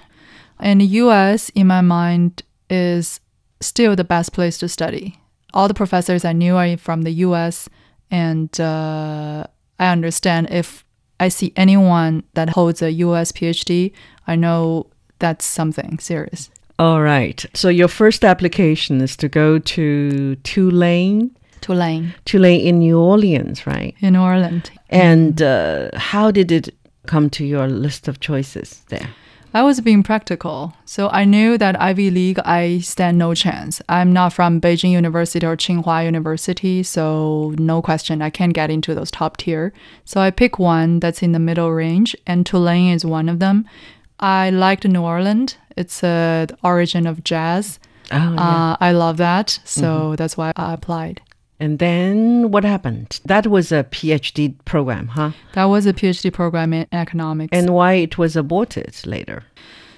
And 0.61 0.81
the 0.81 0.87
US, 0.87 1.49
in 1.51 1.67
my 1.67 1.81
mind, 1.81 2.43
is 2.69 3.21
still 3.61 3.97
the 3.97 4.05
best 4.05 4.33
place 4.33 4.59
to 4.59 4.69
study. 4.69 5.19
All 5.55 5.69
the 5.69 5.75
professors 5.75 6.25
I 6.25 6.33
knew 6.33 6.57
are 6.57 6.77
from 6.77 7.03
the 7.03 7.13
US, 7.27 7.69
and 8.11 8.61
uh, 8.61 9.45
I 9.79 9.89
understand 9.89 10.49
if 10.51 10.85
I 11.21 11.29
see 11.29 11.53
anyone 11.57 12.25
that 12.35 12.51
holds 12.51 12.83
a 12.83 12.93
US 12.93 13.33
PhD, 13.33 13.93
I 14.27 14.37
know 14.37 14.87
that's 15.19 15.45
something 15.45 15.99
serious. 15.99 16.51
All 16.79 17.03
right. 17.03 17.45
So 17.55 17.69
your 17.69 17.89
first 17.89 18.25
application 18.25 19.01
is 19.01 19.17
to 19.17 19.29
go 19.29 19.59
to 19.59 20.37
Tulane, 20.37 21.37
Tulane 21.61 22.15
Tulane 22.25 22.61
in 22.61 22.79
New 22.79 22.99
Orleans, 22.99 23.67
right? 23.67 23.95
in 24.01 24.13
New 24.15 24.21
Orleans. 24.21 24.71
And 24.91 25.41
uh, 25.43 25.91
how 25.95 26.31
did 26.31 26.51
it 26.53 26.69
come 27.07 27.29
to 27.31 27.45
your 27.45 27.67
list 27.69 28.09
of 28.09 28.21
choices 28.21 28.83
there? 28.89 29.09
I 29.55 29.63
was 29.63 29.81
being 29.81 30.03
practical. 30.03 30.75
So 30.85 31.09
I 31.09 31.25
knew 31.25 31.57
that 31.57 31.81
Ivy 31.81 32.11
League, 32.11 32.39
I 32.41 32.81
stand 32.81 33.17
no 33.17 33.33
chance. 33.35 33.81
I'm 33.89 34.13
not 34.13 34.35
from 34.35 34.61
Beijing 34.61 34.91
University 34.91 35.47
or 35.47 35.57
Tsinghua 35.57 36.05
University, 36.05 36.83
so 36.83 37.55
no 37.59 37.81
question, 37.81 38.21
I 38.21 38.29
can't 38.29 38.53
get 38.53 38.71
into 38.71 38.95
those 38.95 39.11
top 39.11 39.39
tier. 39.39 39.73
So 40.05 40.21
I 40.21 40.31
pick 40.31 40.59
one 40.59 41.01
that's 41.01 41.23
in 41.23 41.33
the 41.33 41.39
middle 41.39 41.73
range, 41.73 42.15
and 42.27 42.45
Tulane 42.45 42.93
is 42.93 43.07
one 43.07 43.29
of 43.31 43.39
them. 43.39 43.65
I 44.21 44.51
liked 44.51 44.85
New 44.85 45.01
Orleans. 45.03 45.57
It's 45.79 46.05
uh, 46.05 46.45
the 46.49 46.57
origin 46.63 47.07
of 47.07 47.25
jazz. 47.25 47.79
Oh, 48.13 48.17
Uh, 48.37 48.77
I 48.81 48.93
love 48.93 49.17
that, 49.17 49.61
so 49.65 50.15
that's 50.17 50.37
why 50.37 50.53
I 50.57 50.75
applied. 50.75 51.23
And 51.61 51.79
then 51.79 52.51
what 52.51 52.65
happened? 52.65 53.21
That 53.25 53.47
was 53.47 53.73
a 53.73 53.85
PhD 53.85 54.55
program, 54.65 55.09
huh? 55.09 55.33
That 55.55 55.65
was 55.65 55.87
a 55.87 55.93
PhD 55.93 56.33
program 56.33 56.73
in 56.73 56.87
economics. 56.93 57.51
And 57.53 57.71
why 57.71 57.95
it 57.95 58.17
was 58.17 58.37
aborted 58.37 58.95
later? 59.05 59.45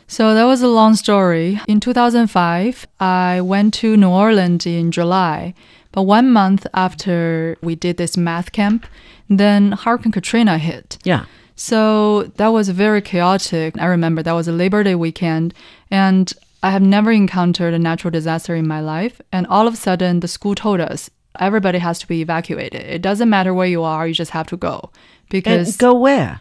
So 0.06 0.34
that 0.34 0.44
was 0.44 0.62
a 0.62 0.68
long 0.68 0.94
story. 0.96 1.60
In 1.68 1.78
2005, 1.78 2.86
I 2.98 3.40
went 3.42 3.74
to 3.74 3.96
New 3.96 4.08
Orleans 4.08 4.66
in 4.66 4.90
July. 4.90 5.54
But 5.92 6.02
one 6.02 6.30
month 6.30 6.66
after 6.72 7.56
we 7.62 7.74
did 7.74 7.96
this 7.96 8.16
math 8.16 8.52
camp, 8.52 8.86
then 9.28 9.72
Hurricane 9.72 10.12
Katrina 10.12 10.58
hit. 10.58 10.98
Yeah. 11.04 11.26
So 11.56 12.24
that 12.36 12.48
was 12.48 12.70
very 12.70 13.02
chaotic. 13.02 13.78
I 13.78 13.86
remember 13.86 14.22
that 14.22 14.32
was 14.32 14.48
a 14.48 14.52
Labor 14.52 14.82
Day 14.82 14.94
weekend, 14.94 15.52
and 15.90 16.32
I 16.62 16.70
have 16.70 16.82
never 16.82 17.12
encountered 17.12 17.74
a 17.74 17.78
natural 17.78 18.10
disaster 18.10 18.54
in 18.54 18.66
my 18.66 18.80
life. 18.80 19.20
And 19.30 19.46
all 19.46 19.68
of 19.68 19.74
a 19.74 19.76
sudden, 19.76 20.20
the 20.20 20.28
school 20.28 20.54
told 20.54 20.80
us 20.80 21.10
everybody 21.38 21.78
has 21.78 21.98
to 22.00 22.06
be 22.06 22.20
evacuated. 22.20 22.82
It 22.82 23.02
doesn't 23.02 23.30
matter 23.30 23.52
where 23.54 23.66
you 23.66 23.82
are, 23.82 24.06
you 24.08 24.14
just 24.14 24.32
have 24.32 24.46
to 24.48 24.56
go. 24.56 24.90
Because 25.28 25.68
And 25.68 25.78
go 25.78 25.94
where? 25.94 26.40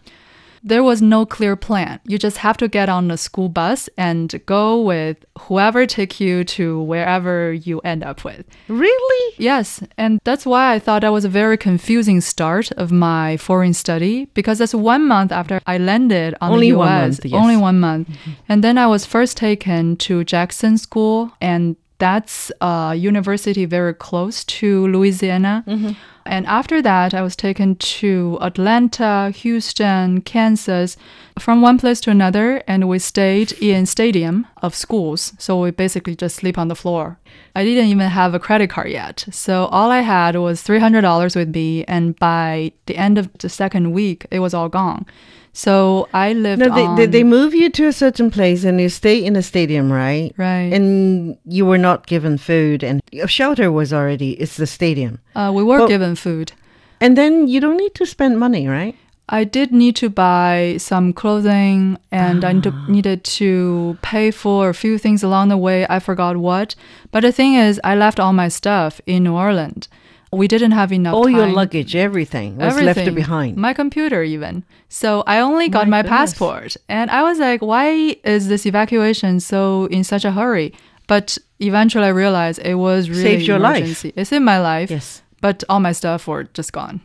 there 0.61 0.83
was 0.83 1.01
no 1.01 1.25
clear 1.25 1.55
plan. 1.55 2.01
You 2.05 2.17
just 2.17 2.37
have 2.37 2.57
to 2.57 2.67
get 2.67 2.89
on 2.89 3.09
a 3.11 3.15
school 3.17 3.47
bus 3.47 3.87
and 3.97 4.41
go 4.45 4.81
with 4.81 5.15
whoever 5.37 5.85
take 5.85 6.19
you 6.19 6.43
to 6.43 6.81
wherever 6.81 7.53
you 7.53 7.79
end 7.81 8.03
up 8.03 8.25
with. 8.25 8.43
Really? 8.67 9.35
Yes, 9.37 9.81
and 9.97 10.19
that's 10.25 10.45
why 10.45 10.73
I 10.73 10.79
thought 10.79 11.01
that 11.03 11.13
was 11.13 11.23
a 11.23 11.29
very 11.29 11.57
confusing 11.57 12.19
start 12.19 12.73
of 12.73 12.91
my 12.91 13.37
foreign 13.37 13.73
study 13.73 14.25
because 14.33 14.57
that's 14.57 14.73
one 14.73 15.07
month 15.07 15.31
after 15.31 15.61
I 15.65 15.77
landed 15.77 16.35
on 16.41 16.51
Only 16.51 16.71
the 16.71 16.77
US. 16.77 16.77
one 16.79 17.01
month, 17.01 17.25
yes. 17.25 17.33
Only 17.41 17.57
one 17.57 17.79
month. 17.79 18.09
And 18.49 18.61
then 18.63 18.77
I 18.77 18.87
was 18.87 19.05
first 19.05 19.37
taken 19.37 19.95
to 19.97 20.25
Jackson 20.25 20.77
School 20.77 21.31
and 21.39 21.77
that's 21.99 22.51
a 22.61 22.95
university 22.95 23.65
very 23.65 23.93
close 23.93 24.43
to 24.45 24.87
Louisiana. 24.87 25.63
Mm-hmm. 25.67 25.91
And 26.25 26.45
after 26.45 26.81
that, 26.81 27.13
I 27.13 27.21
was 27.21 27.35
taken 27.35 27.75
to 27.75 28.37
Atlanta, 28.41 29.31
Houston, 29.31 30.21
Kansas, 30.21 30.95
from 31.39 31.61
one 31.61 31.79
place 31.79 31.99
to 32.01 32.11
another, 32.11 32.61
and 32.67 32.87
we 32.87 32.99
stayed 32.99 33.53
in 33.53 33.85
stadium 33.85 34.45
of 34.61 34.75
schools. 34.75 35.33
So 35.39 35.59
we 35.59 35.71
basically 35.71 36.15
just 36.15 36.35
sleep 36.35 36.57
on 36.57 36.67
the 36.67 36.75
floor. 36.75 37.19
I 37.55 37.63
didn't 37.63 37.87
even 37.87 38.09
have 38.09 38.33
a 38.33 38.39
credit 38.39 38.69
card 38.69 38.89
yet. 38.89 39.25
So 39.31 39.65
all 39.65 39.89
I 39.89 40.01
had 40.01 40.35
was 40.35 40.61
$300 40.63 41.35
with 41.35 41.49
me, 41.49 41.83
and 41.85 42.17
by 42.19 42.73
the 42.85 42.97
end 42.97 43.17
of 43.17 43.35
the 43.39 43.49
second 43.49 43.91
week, 43.91 44.25
it 44.29 44.39
was 44.39 44.53
all 44.53 44.69
gone. 44.69 45.05
So 45.53 46.07
I 46.13 46.33
lived 46.33 46.59
No, 46.61 46.73
they, 46.73 46.85
on 46.85 46.95
they, 46.95 47.05
they 47.05 47.23
move 47.23 47.53
you 47.53 47.69
to 47.71 47.87
a 47.87 47.93
certain 47.93 48.29
place 48.31 48.63
and 48.63 48.79
you 48.79 48.89
stay 48.89 49.23
in 49.23 49.35
a 49.35 49.41
stadium, 49.41 49.91
right? 49.91 50.33
right. 50.37 50.71
And 50.71 51.37
you 51.45 51.65
were 51.65 51.77
not 51.77 52.07
given 52.07 52.37
food 52.37 52.83
and 52.83 53.01
a 53.13 53.27
shelter 53.27 53.71
was 53.71 53.91
already, 53.91 54.31
it's 54.33 54.57
the 54.57 54.67
stadium. 54.67 55.19
uh, 55.35 55.51
we 55.53 55.63
were 55.63 55.79
Well- 55.79 55.87
given 55.87 56.15
food. 56.15 56.53
And 57.01 57.17
then 57.17 57.47
you 57.47 57.59
don't 57.61 57.77
need 57.77 57.95
to 57.95 58.05
spend 58.05 58.39
money, 58.39 58.67
right? 58.67 58.95
I 59.29 59.43
did 59.43 59.71
need 59.71 59.95
to 59.97 60.09
buy 60.09 60.75
some 60.79 61.13
clothing 61.13 61.97
and 62.11 62.43
I 62.43 62.51
needed 62.87 63.23
to 63.39 63.97
pay 64.01 64.31
for 64.31 64.69
a 64.69 64.73
few 64.73 64.97
things 64.97 65.23
along 65.23 65.49
the 65.49 65.57
way. 65.57 65.85
I 65.87 65.99
forgot 65.99 66.37
what. 66.37 66.73
But 67.11 67.21
the 67.21 67.31
thing 67.31 67.53
is, 67.53 67.79
I 67.83 67.95
left 67.95 68.19
all 68.19 68.33
my 68.33 68.47
stuff 68.49 68.99
in 69.05 69.23
New 69.23 69.35
Orleans. 69.35 69.87
We 70.31 70.47
didn't 70.47 70.71
have 70.71 70.91
enough 70.93 71.15
All 71.15 71.27
your 71.29 71.47
luggage, 71.47 71.95
everything 71.95 72.57
was 72.57 72.79
left 72.79 73.15
behind. 73.15 73.57
My 73.57 73.73
computer, 73.73 74.21
even. 74.21 74.63
So 74.87 75.23
I 75.25 75.39
only 75.39 75.69
got 75.69 75.87
My 75.87 76.03
my, 76.03 76.07
passport. 76.09 76.77
And 76.87 77.09
I 77.09 77.23
was 77.23 77.39
like, 77.39 77.61
why 77.61 78.15
is 78.23 78.47
this 78.47 78.65
evacuation 78.65 79.39
so 79.39 79.85
in 79.85 80.03
such 80.03 80.25
a 80.25 80.31
hurry? 80.31 80.73
But 81.07 81.37
eventually 81.59 82.05
I 82.05 82.09
realized 82.09 82.59
it 82.59 82.75
was 82.75 83.09
really 83.09 83.23
Saved 83.23 83.47
your 83.47 83.57
life. 83.57 83.77
emergency. 83.77 84.13
It 84.15 84.25
saved 84.25 84.45
my 84.45 84.59
life 84.59 84.91
Yes. 84.91 85.23
but 85.41 85.63
all 85.67 85.79
my 85.79 85.91
stuff 85.93 86.27
were 86.27 86.43
just 86.43 86.71
gone. 86.73 87.01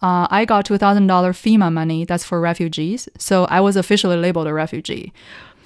Uh, 0.00 0.26
I 0.30 0.44
got 0.46 0.64
$2,000 0.66 1.06
FEMA 1.08 1.70
money. 1.72 2.04
That's 2.06 2.24
for 2.24 2.40
refugees. 2.40 3.08
So 3.18 3.44
I 3.44 3.60
was 3.60 3.76
officially 3.76 4.16
labeled 4.16 4.46
a 4.46 4.54
refugee. 4.54 5.12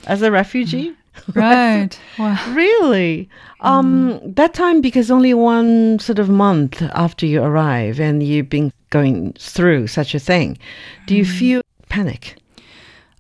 As 0.07 0.23
a 0.23 0.31
refugee? 0.33 0.95
Right. 1.35 1.99
wow. 2.19 2.55
Really? 2.55 3.29
Um, 3.61 4.21
that 4.35 4.55
time, 4.55 4.81
because 4.81 5.11
only 5.11 5.35
one 5.35 5.99
sort 5.99 6.19
of 6.19 6.29
month 6.29 6.83
after 6.83 7.27
you 7.27 7.43
arrive 7.43 7.99
and 8.01 8.23
you've 8.23 8.49
been 8.51 8.73
going 8.91 9.33
through 9.35 9.87
such 9.89 10.15
a 10.15 10.19
thing, 10.21 10.59
do 11.07 11.15
you 11.17 11.25
feel 11.25 11.63
panic? 11.89 12.37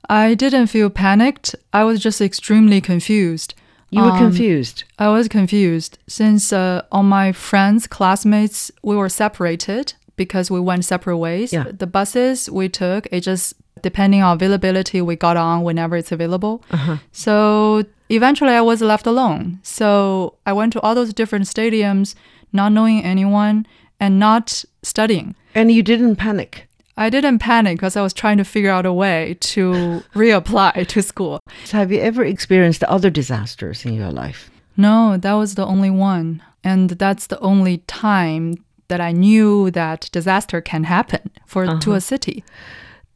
I 0.08 0.34
didn't 0.34 0.68
feel 0.68 0.88
panicked. 0.90 1.56
I 1.72 1.84
was 1.84 2.00
just 2.00 2.20
extremely 2.20 2.80
confused. 2.80 3.54
You 3.90 4.02
were 4.02 4.10
Um, 4.10 4.18
confused. 4.18 4.84
I 4.98 5.08
was 5.08 5.26
confused 5.28 5.98
since 6.08 6.52
uh, 6.52 6.82
all 6.92 7.02
my 7.02 7.32
friends, 7.32 7.86
classmates, 7.86 8.70
we 8.82 8.94
were 8.96 9.08
separated 9.08 9.94
because 10.16 10.50
we 10.50 10.60
went 10.60 10.84
separate 10.84 11.18
ways. 11.18 11.52
Yeah. 11.52 11.64
The 11.76 11.86
buses 11.86 12.50
we 12.50 12.68
took, 12.68 13.06
it 13.10 13.20
just 13.20 13.54
depending 13.90 14.20
on 14.20 14.34
availability, 14.34 15.00
we 15.00 15.14
got 15.14 15.36
on 15.36 15.62
whenever 15.62 15.94
it's 15.96 16.10
available. 16.10 16.54
Uh-huh. 16.72 16.96
So 17.12 17.84
eventually, 18.08 18.50
I 18.50 18.60
was 18.60 18.80
left 18.82 19.06
alone. 19.06 19.60
So 19.62 20.34
I 20.44 20.52
went 20.52 20.72
to 20.72 20.80
all 20.80 20.96
those 20.96 21.14
different 21.14 21.44
stadiums, 21.44 22.16
not 22.52 22.72
knowing 22.72 23.04
anyone 23.04 23.64
and 24.00 24.18
not 24.18 24.64
studying. 24.82 25.36
And 25.54 25.70
you 25.70 25.84
didn't 25.84 26.16
panic. 26.16 26.66
I 26.96 27.10
didn't 27.10 27.38
panic 27.38 27.76
because 27.78 27.96
I 27.96 28.02
was 28.02 28.12
trying 28.12 28.38
to 28.38 28.44
figure 28.44 28.72
out 28.76 28.86
a 28.86 28.92
way 28.92 29.36
to 29.52 30.02
reapply 30.14 30.88
to 30.88 31.00
school. 31.00 31.38
So 31.64 31.78
have 31.78 31.92
you 31.92 32.00
ever 32.00 32.24
experienced 32.24 32.82
other 32.84 33.10
disasters 33.10 33.84
in 33.84 33.94
your 33.94 34.10
life? 34.10 34.50
No, 34.76 35.16
that 35.16 35.34
was 35.34 35.54
the 35.54 35.64
only 35.64 35.90
one. 35.90 36.42
And 36.64 36.90
that's 36.90 37.28
the 37.28 37.38
only 37.38 37.78
time 37.86 38.56
that 38.88 39.00
I 39.00 39.12
knew 39.12 39.70
that 39.70 40.08
disaster 40.10 40.60
can 40.60 40.84
happen 40.84 41.30
for 41.46 41.78
to 41.78 41.94
a 41.94 42.00
city. 42.00 42.42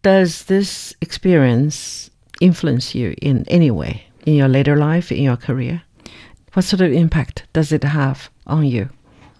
Does 0.02 0.44
this 0.44 0.94
experience 1.02 2.10
influence 2.40 2.94
you 2.94 3.14
in 3.20 3.44
any 3.48 3.70
way 3.70 4.04
in 4.24 4.34
your 4.34 4.48
later 4.48 4.76
life, 4.76 5.12
in 5.12 5.22
your 5.22 5.36
career? 5.36 5.82
What 6.54 6.64
sort 6.64 6.80
of 6.80 6.92
impact 6.92 7.44
does 7.52 7.70
it 7.70 7.84
have 7.84 8.30
on 8.46 8.64
you? 8.64 8.88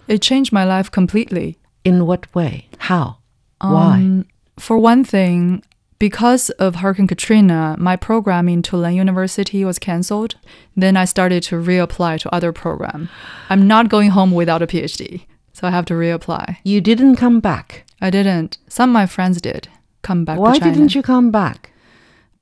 It 0.07 0.21
changed 0.21 0.53
my 0.53 0.65
life 0.65 0.91
completely. 0.91 1.57
In 1.83 2.07
what 2.07 2.33
way? 2.35 2.69
How? 2.79 3.19
Why? 3.61 3.95
Um, 3.95 4.27
for 4.59 4.77
one 4.77 5.03
thing, 5.03 5.63
because 5.99 6.51
of 6.51 6.77
Hurricane 6.77 7.07
Katrina, 7.07 7.77
my 7.79 7.97
program 7.97 8.49
in 8.49 8.61
Tulane 8.61 8.97
University 8.97 9.65
was 9.65 9.79
canceled. 9.79 10.35
Then 10.77 10.95
I 10.97 11.07
started 11.07 11.43
to 11.45 11.57
reapply 11.57 12.21
to 12.21 12.35
other 12.35 12.53
program. 12.53 13.09
I'm 13.49 13.67
not 13.67 13.89
going 13.89 14.11
home 14.11 14.33
without 14.33 14.63
a 14.63 14.67
PhD. 14.67 15.25
so 15.55 15.67
I 15.67 15.71
have 15.71 15.87
to 15.87 15.95
reapply. 15.95 16.59
You 16.65 16.81
didn't 16.83 17.17
come 17.17 17.41
back. 17.41 17.85
I 18.01 18.11
didn't. 18.11 18.59
Some 18.69 18.91
of 18.91 18.95
my 18.95 19.07
friends 19.07 19.41
did 19.41 19.69
come 20.11 20.25
back. 20.25 20.39
Why 20.39 20.55
to 20.55 20.61
China. 20.61 20.73
didn't 20.73 20.95
you 20.95 21.03
come 21.03 21.31
back? 21.31 21.73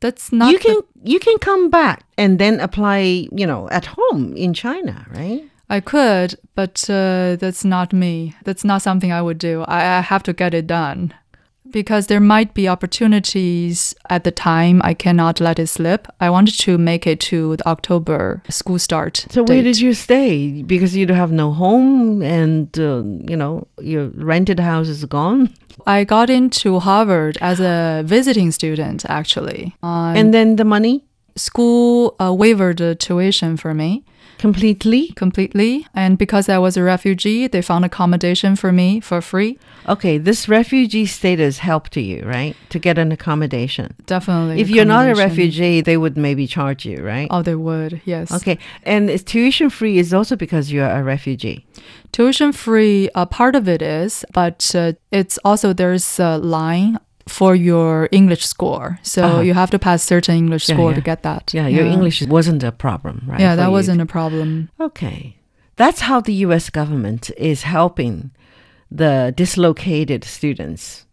That's 0.00 0.32
not. 0.32 0.52
you 0.52 0.58
can 0.58 0.80
you 1.02 1.18
can 1.18 1.38
come 1.38 1.70
back 1.70 2.04
and 2.16 2.38
then 2.38 2.60
apply, 2.60 3.28
you 3.40 3.46
know, 3.46 3.68
at 3.70 3.87
home 3.96 4.37
in 4.37 4.54
China, 4.54 5.06
right? 5.10 5.42
I 5.70 5.80
could, 5.80 6.30
but 6.54 6.88
uh, 6.88 7.37
that's 7.37 7.64
not 7.64 7.92
me. 7.92 8.34
That's 8.44 8.64
not 8.64 8.80
something 8.80 9.12
I 9.12 9.20
would 9.20 9.38
do. 9.38 9.64
I, 9.68 9.98
I 9.98 10.00
have 10.00 10.22
to 10.22 10.32
get 10.32 10.54
it 10.54 10.66
done. 10.66 11.12
Because 11.70 12.06
there 12.06 12.20
might 12.20 12.54
be 12.54 12.68
opportunities 12.68 13.94
at 14.08 14.25
the 14.25 14.30
time, 14.30 14.80
I 14.84 14.94
cannot 14.94 15.40
let 15.40 15.58
it 15.58 15.66
slip. 15.66 16.08
I 16.20 16.30
wanted 16.30 16.58
to 16.60 16.78
make 16.78 17.06
it 17.06 17.20
to 17.20 17.56
the 17.56 17.68
October 17.68 18.42
school 18.48 18.78
start. 18.78 19.26
So 19.30 19.42
where 19.42 19.58
date. 19.58 19.64
did 19.64 19.80
you 19.80 19.92
stay? 19.94 20.62
Because 20.62 20.96
you 20.96 21.06
have 21.08 21.32
no 21.32 21.52
home, 21.52 22.22
and 22.22 22.78
uh, 22.78 23.02
you 23.28 23.37
know 23.37 23.66
your 23.80 24.08
rented 24.08 24.60
house 24.60 24.88
is 24.88 25.04
gone. 25.04 25.54
I 25.87 26.04
got 26.04 26.30
into 26.30 26.80
Harvard 26.80 27.38
as 27.40 27.60
a 27.60 28.02
visiting 28.04 28.50
student, 28.50 29.04
actually. 29.08 29.75
Uh, 29.82 30.12
and 30.16 30.34
then 30.34 30.56
the 30.56 30.64
money 30.64 31.04
school 31.37 32.16
uh, 32.20 32.32
waived 32.32 32.78
the 32.78 32.94
tuition 32.94 33.56
for 33.56 33.75
me. 33.75 34.04
Completely. 34.38 35.09
completely. 35.09 35.87
And 35.95 36.16
because 36.16 36.49
I 36.49 36.59
was 36.59 36.76
a 36.76 36.83
refugee, 36.83 37.47
they 37.47 37.62
found 37.62 37.85
accommodation 37.85 38.57
for 38.57 38.73
me 38.73 39.00
for 39.00 39.21
free. 39.21 39.59
Okay, 39.88 40.18
this 40.18 40.49
refugee 40.49 41.07
status 41.07 41.59
helped 41.59 41.97
you, 41.97 42.23
right, 42.25 42.57
to 42.71 42.78
get 42.78 42.99
an 42.99 43.12
accommodation. 43.12 43.95
Definitely. 44.07 44.61
If 44.61 44.71
you're 44.71 44.85
not 44.85 45.09
a 45.09 45.14
refugee, 45.14 45.80
they 45.80 45.97
would 45.97 46.16
maybe 46.16 46.47
charge 46.47 46.87
you, 46.87 47.02
right? 47.02 47.28
Oh, 47.30 47.42
they 47.42 47.54
would, 47.54 48.00
yes. 48.04 48.33
Okay, 48.33 48.59
and 48.85 49.11
it's 49.11 49.23
tuition 49.23 49.71
free 49.71 49.99
is 49.99 50.14
also 50.14 50.37
because 50.37 50.71
you're 50.71 50.88
a 50.88 51.02
refugee. 51.02 51.66
Tuition 52.12 52.52
free, 52.52 53.11
a 53.14 53.26
part 53.26 53.54
of 53.54 53.68
it 53.68 53.83
is, 53.83 54.25
but 54.33 54.75
uh, 54.75 54.92
it's 55.11 55.38
also 55.45 55.73
there's 55.73 56.18
a 56.18 56.38
line 56.38 56.99
for 57.28 57.54
your 57.54 58.08
English 58.12 58.44
score. 58.47 58.99
So 59.02 59.23
Uh-huh. 59.23 59.40
you 59.42 59.54
have 59.54 59.70
to 59.70 59.78
pass 59.78 60.02
certain 60.02 60.37
English 60.37 60.68
Yeah, 60.68 60.75
score 60.76 60.90
yeah. 60.90 60.97
to 60.97 61.00
get 61.02 61.23
that. 61.23 61.52
Yeah, 61.54 61.68
your 61.68 61.87
English 61.87 62.23
wasn't 62.26 62.62
a 62.64 62.73
problem, 62.73 63.23
right? 63.26 63.40
Yeah, 63.40 63.56
that 63.56 63.70
wasn't 63.70 64.00
a 64.00 64.06
problem. 64.06 64.68
Okay. 64.80 65.37
That's 65.76 66.00
how 66.00 66.20
the 66.20 66.32
US 66.47 66.70
government 66.70 67.30
is 67.37 67.62
helping 67.62 68.30
the 68.90 69.32
dislocated 69.37 70.25
students, 70.25 71.06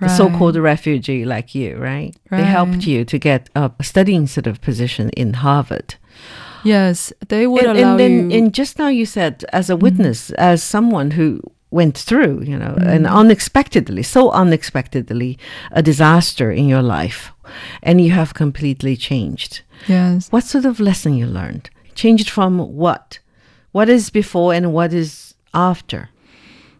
the 0.00 0.08
so 0.08 0.28
called 0.30 0.56
refugee 0.56 1.24
like 1.24 1.54
you, 1.54 1.76
right? 1.76 2.14
They 2.30 2.44
helped 2.44 2.86
you 2.86 3.04
to 3.04 3.18
get 3.18 3.48
a 3.54 3.70
studying 3.82 4.26
sort 4.26 4.46
of 4.46 4.60
position 4.60 5.10
in 5.10 5.34
Harvard. 5.34 5.94
Yes, 6.64 7.12
they 7.28 7.46
would 7.46 7.64
and, 7.64 7.78
allow 7.78 7.90
and 7.92 8.00
then 8.00 8.30
you. 8.30 8.38
and 8.38 8.52
just 8.52 8.78
now 8.78 8.88
you 8.88 9.06
said 9.06 9.44
as 9.52 9.70
a 9.70 9.76
witness, 9.76 10.30
as 10.32 10.62
someone 10.62 11.12
who 11.12 11.40
went 11.70 11.96
through, 11.98 12.42
you 12.42 12.56
know, 12.58 12.74
and 12.80 13.04
Mm-hmm. 13.04 13.16
unexpectedly, 13.16 14.02
so 14.02 14.30
unexpectedly, 14.30 15.38
a 15.70 15.82
disaster 15.82 16.50
in 16.50 16.66
your 16.68 16.82
life, 16.82 17.30
and 17.82 18.00
you 18.00 18.10
have 18.12 18.32
completely 18.34 18.96
changed. 18.96 19.60
yes. 19.86 20.28
What 20.32 20.44
sort 20.44 20.64
of 20.64 20.80
lesson 20.80 21.14
you 21.14 21.26
learned? 21.26 21.70
Changed 21.94 22.30
from 22.30 22.58
what? 22.58 23.18
What 23.72 23.88
is 23.88 24.10
before 24.10 24.54
and 24.54 24.72
what 24.72 24.92
is 24.92 25.34
after? 25.52 26.08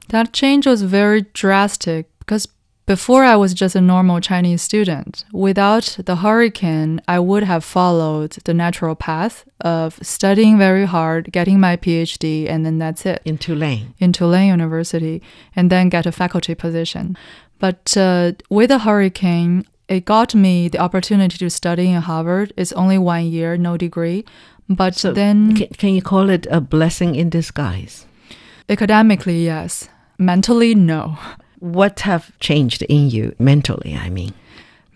That 0.09 0.33
change 0.33 0.67
was 0.67 0.83
very 0.83 1.23
drastic 1.35 2.07
because 2.21 2.49
before 2.89 3.23
I 3.23 3.37
was 3.37 3.53
just 3.53 3.77
a 3.77 3.81
normal 3.81 4.19
Chinese 4.21 4.63
student. 4.63 5.25
Without 5.31 5.99
the 6.09 6.17
hurricane, 6.17 7.01
I 7.07 7.19
would 7.21 7.45
have 7.45 7.63
followed 7.63 8.33
the 8.47 8.55
natural 8.55 8.95
path 8.97 9.45
of 9.61 9.99
studying 10.03 10.57
very 10.59 10.87
hard, 10.87 11.31
getting 11.31 11.61
my 11.61 11.77
PhD, 11.77 12.49
and 12.49 12.65
then 12.65 12.79
that's 12.79 13.05
it 13.05 13.21
in 13.25 13.37
Tulane. 13.37 13.93
in 13.99 14.13
Tulane 14.13 14.49
University, 14.49 15.21
and 15.55 15.71
then 15.71 15.91
get 15.91 16.07
a 16.07 16.13
faculty 16.13 16.55
position. 16.55 17.17
But 17.59 17.95
uh, 17.97 18.33
with 18.49 18.71
the 18.71 18.79
hurricane, 18.79 19.67
it 19.89 20.05
got 20.05 20.35
me 20.35 20.69
the 20.69 20.79
opportunity 20.79 21.37
to 21.39 21.51
study 21.51 21.91
in 21.93 22.01
Harvard. 22.03 22.53
It's 22.57 22.73
only 22.73 22.99
one 22.99 23.27
year, 23.27 23.57
no 23.59 23.77
degree. 23.77 24.25
But 24.69 24.95
So 24.95 25.13
then 25.13 25.57
can, 25.57 25.69
can 25.69 25.91
you 25.95 26.03
call 26.03 26.31
it 26.31 26.47
a 26.51 26.61
blessing 26.61 27.15
in 27.15 27.29
disguise? 27.31 28.07
academically, 28.71 29.45
yes. 29.45 29.89
Mentally, 30.19 30.75
no. 30.75 31.19
What 31.61 32.01
have 32.01 32.39
changed 32.39 32.83
in 32.83 33.11
you 33.11 33.35
mentally? 33.39 33.97
I 34.01 34.11
mean, 34.11 34.35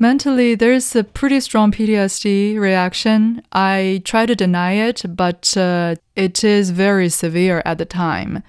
Mentally, 0.03 0.57
there's 0.57 0.97
a 0.97 1.05
pretty 1.05 1.39
strong 1.39 1.71
PTSD 1.71 2.59
reaction. 2.59 3.41
I 3.53 4.03
try 4.05 4.27
to 4.27 4.35
deny 4.35 4.73
it, 4.73 5.05
but 5.09 5.57
uh, 5.57 5.95
it 6.17 6.43
is 6.43 6.71
very 6.71 7.09
severe 7.09 7.63
at 7.65 7.79
the 7.79 7.85
time. 7.85 8.43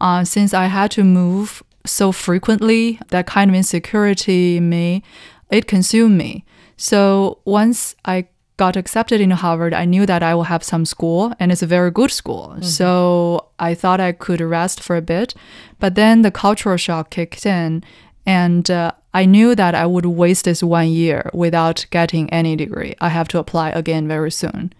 Uh, 0.00 0.22
since 0.22 0.54
I 0.54 0.66
had 0.66 0.92
to 0.92 1.02
move 1.02 1.64
so 1.84 2.12
frequently, 2.12 3.00
that 3.08 3.26
kind 3.26 3.50
of 3.50 3.56
insecurity 3.56 4.58
in 4.58 4.68
me, 4.68 5.02
it 5.50 5.66
consumed 5.66 6.16
me. 6.16 6.44
So 6.76 7.40
once 7.44 7.96
I 8.04 8.28
got 8.56 8.76
accepted 8.76 9.20
into 9.20 9.34
Harvard, 9.34 9.74
I 9.74 9.86
knew 9.86 10.06
that 10.06 10.22
I 10.22 10.34
will 10.36 10.44
have 10.44 10.62
some 10.62 10.84
school, 10.84 11.32
and 11.40 11.50
it's 11.50 11.62
a 11.62 11.66
very 11.66 11.90
good 11.90 12.12
school. 12.12 12.56
So 12.60 13.46
I 13.60 13.74
thought 13.74 14.00
I 14.00 14.12
could 14.12 14.40
rest 14.40 14.82
for 14.82 14.96
a 14.96 15.02
bit, 15.02 15.34
but 15.78 15.94
then 15.94 16.22
the 16.22 16.30
cultural 16.30 16.76
shock 16.76 17.10
kicked 17.10 17.46
in, 17.46 17.84
and 18.26 18.70
uh, 18.70 18.92
I 19.12 19.24
knew 19.24 19.54
that 19.54 19.74
I 19.74 19.86
would 19.86 20.06
waste 20.06 20.44
this 20.44 20.62
one 20.62 20.88
year 20.88 21.30
without 21.32 21.86
getting 21.90 22.30
any 22.30 22.56
degree. 22.56 22.94
I 23.00 23.08
have 23.08 23.28
to 23.28 23.38
apply 23.38 23.70
again 23.70 24.08
very 24.08 24.30
soon. 24.30 24.72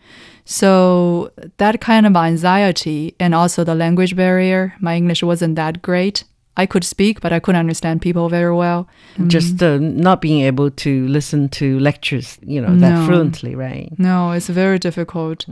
So 0.45 1.31
that 1.59 1.81
kind 1.81 2.07
of 2.07 2.17
anxiety 2.17 3.15
and 3.21 3.35
also 3.35 3.63
the 3.63 3.75
language 3.75 4.17
barrier, 4.17 4.75
my 4.81 4.97
English 4.97 5.23
wasn't 5.23 5.57
that 5.57 5.83
great. 5.83 6.25
I 6.63 6.67
could 6.67 6.85
speak, 6.85 7.15
but 7.21 7.33
I 7.33 7.41
couldn't 7.41 7.61
understand 7.67 8.01
people 8.03 8.29
very 8.29 8.55
well. 8.65 8.81
just 9.27 9.63
uh, 9.63 9.79
not 9.81 10.21
being 10.21 10.41
able 10.51 10.71
to 10.85 10.93
listen 11.09 11.49
to 11.61 11.67
lectures, 11.91 12.39
you 12.55 12.61
know, 12.63 12.75
that 12.83 12.95
No. 12.99 13.07
fluently, 13.07 13.55
right? 13.67 13.89
No, 13.99 14.33
it's 14.37 14.49
very 14.63 14.79
difficult. 14.79 15.47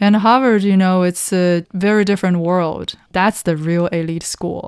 And 0.00 0.16
Harvard, 0.16 0.62
you 0.62 0.76
know, 0.76 0.96
it's 1.08 1.32
a 1.32 1.64
very 1.72 2.04
different 2.04 2.38
world. 2.50 2.88
That's 3.12 3.42
the 3.42 3.56
real 3.56 3.86
elite 4.00 4.22
school. 4.36 4.62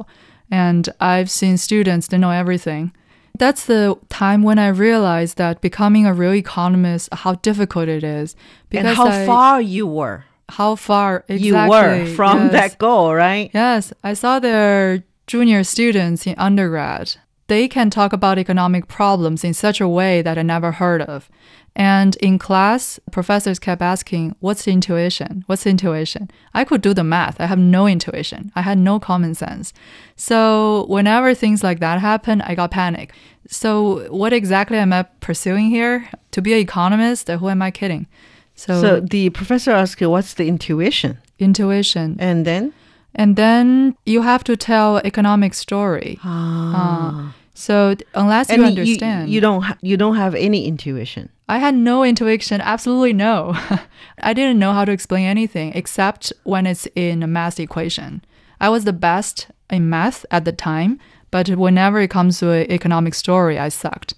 And 0.50 0.88
I've 1.00 1.30
seen 1.30 1.56
students, 1.58 2.06
they 2.08 2.18
know 2.18 2.30
everything. 2.42 2.92
That's 3.38 3.64
the 3.66 3.96
time 4.08 4.40
when 4.48 4.58
I 4.58 4.68
realized 4.88 5.36
that 5.36 5.60
becoming 5.60 6.06
a 6.06 6.12
real 6.22 6.34
economist, 6.34 7.08
how 7.22 7.34
difficult 7.48 7.88
it 7.88 8.02
is. 8.20 8.34
and 8.72 8.86
how 8.88 9.06
I- 9.08 9.26
far 9.26 9.60
you 9.76 9.86
were. 9.86 10.24
how 10.60 10.74
far 10.76 11.24
exactly 11.28 11.46
You 11.46 11.54
were 11.74 12.06
from 12.16 12.36
yes. 12.44 12.52
that 12.52 12.78
goal, 12.78 13.14
right? 13.14 13.50
Yes, 13.52 13.92
I 14.10 14.14
saw 14.14 14.32
their 14.40 15.02
junior 15.28 15.62
students 15.62 16.26
in 16.26 16.34
undergrad. 16.38 17.16
They 17.46 17.68
can 17.68 17.90
talk 17.90 18.12
about 18.12 18.38
economic 18.38 18.88
problems 18.88 19.44
in 19.44 19.54
such 19.54 19.80
a 19.80 19.88
way 19.88 20.22
that 20.22 20.36
I 20.38 20.42
never 20.42 20.72
heard 20.72 21.02
of. 21.02 21.30
And 21.76 22.16
in 22.16 22.38
class, 22.38 22.98
professors 23.12 23.58
kept 23.60 23.80
asking, 23.80 24.34
What's 24.40 24.64
the 24.64 24.72
intuition? 24.72 25.44
What's 25.46 25.62
the 25.62 25.70
intuition? 25.70 26.28
I 26.52 26.64
could 26.64 26.80
do 26.82 26.92
the 26.92 27.04
math. 27.04 27.40
I 27.40 27.46
have 27.46 27.58
no 27.58 27.86
intuition. 27.86 28.50
I 28.56 28.62
had 28.62 28.78
no 28.78 28.98
common 28.98 29.34
sense. 29.34 29.72
So, 30.16 30.86
whenever 30.88 31.34
things 31.34 31.62
like 31.62 31.78
that 31.80 32.00
happen, 32.00 32.40
I 32.42 32.54
got 32.56 32.72
panic. 32.72 33.12
So, 33.48 34.10
what 34.10 34.32
exactly 34.32 34.76
am 34.78 34.92
I 34.92 35.04
pursuing 35.20 35.70
here? 35.70 36.08
To 36.32 36.42
be 36.42 36.52
an 36.54 36.58
economist? 36.58 37.28
Who 37.28 37.48
am 37.48 37.62
I 37.62 37.70
kidding? 37.70 38.08
So, 38.56 38.80
So 38.80 39.00
the 39.00 39.30
professor 39.30 39.70
asked 39.70 40.00
you, 40.00 40.10
what's 40.10 40.34
the 40.34 40.48
intuition? 40.48 41.18
intuition. 41.38 42.16
And 42.18 42.44
then? 42.44 42.72
And 43.18 43.34
then 43.34 43.96
you 44.06 44.22
have 44.22 44.44
to 44.44 44.56
tell 44.56 44.98
economic 44.98 45.52
story. 45.52 46.18
Uh, 46.24 47.32
so 47.52 47.96
unless 48.14 48.48
you 48.48 48.54
And 48.54 48.64
understand, 48.64 49.28
You, 49.30 49.40
don't, 49.40 49.62
ha- 49.62 49.76
you 49.82 49.96
don't 49.96 50.14
have 50.16 50.36
any 50.36 50.66
intuition. 50.66 51.28
I 51.48 51.58
had 51.58 51.74
no 51.74 52.04
intuition, 52.04 52.60
absolutely 52.60 53.12
no. 53.12 53.54
I 54.22 54.32
didn't 54.32 54.60
know 54.60 54.72
how 54.72 54.84
to 54.84 54.92
explain 54.92 55.26
anything 55.26 55.72
except 55.74 56.32
when 56.44 56.66
it's 56.66 56.86
in 56.94 57.22
a 57.24 57.26
math 57.26 57.58
equation. 57.58 58.22
I 58.60 58.68
was 58.68 58.84
the 58.84 58.92
best 58.92 59.48
in 59.68 59.90
math 59.90 60.24
at 60.30 60.44
the 60.44 60.52
time, 60.52 61.00
but 61.32 61.48
whenever 61.48 62.00
it 62.00 62.10
comes 62.10 62.38
to 62.38 62.52
an 62.52 62.70
economic 62.70 63.14
story, 63.14 63.58
I 63.58 63.68
sucked. 63.68 64.14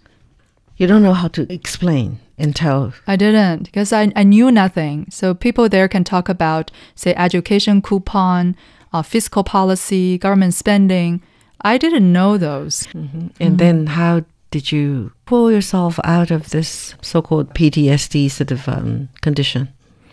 You 0.77 0.87
don't 0.87 1.03
know 1.03 1.15
how 1.15 1.29
to 1.29 1.51
explain 1.53 2.21
and 2.39 2.55
tell. 2.57 2.93
I 3.07 3.17
didn't 3.17 3.65
because 3.65 3.93
I, 3.93 4.13
I 4.17 4.25
knew 4.25 4.51
nothing. 4.51 5.07
So 5.11 5.35
people 5.35 5.69
there 5.69 5.89
can 5.89 6.05
talk 6.05 6.29
about, 6.29 6.71
say, 6.95 7.15
education 7.15 7.81
coupon, 7.83 8.57
uh, 8.93 9.03
fiscal 9.03 9.45
policy, 9.45 10.19
government 10.19 10.55
spending. 10.55 11.23
I 11.63 11.79
didn't 11.79 12.11
know 12.13 12.39
those. 12.39 12.85
Mm-hmm. 12.89 13.29
And 13.39 13.59
then 13.59 13.87
how 13.87 14.25
did 14.51 14.73
you 14.73 15.13
pull 15.27 15.53
yourself 15.53 15.99
out 16.05 16.31
of 16.31 16.51
this 16.51 16.95
so-called 17.03 17.55
PTSD 17.55 18.31
sort 18.31 18.51
of 18.51 18.69
um, 18.69 19.09
condition? 19.21 19.69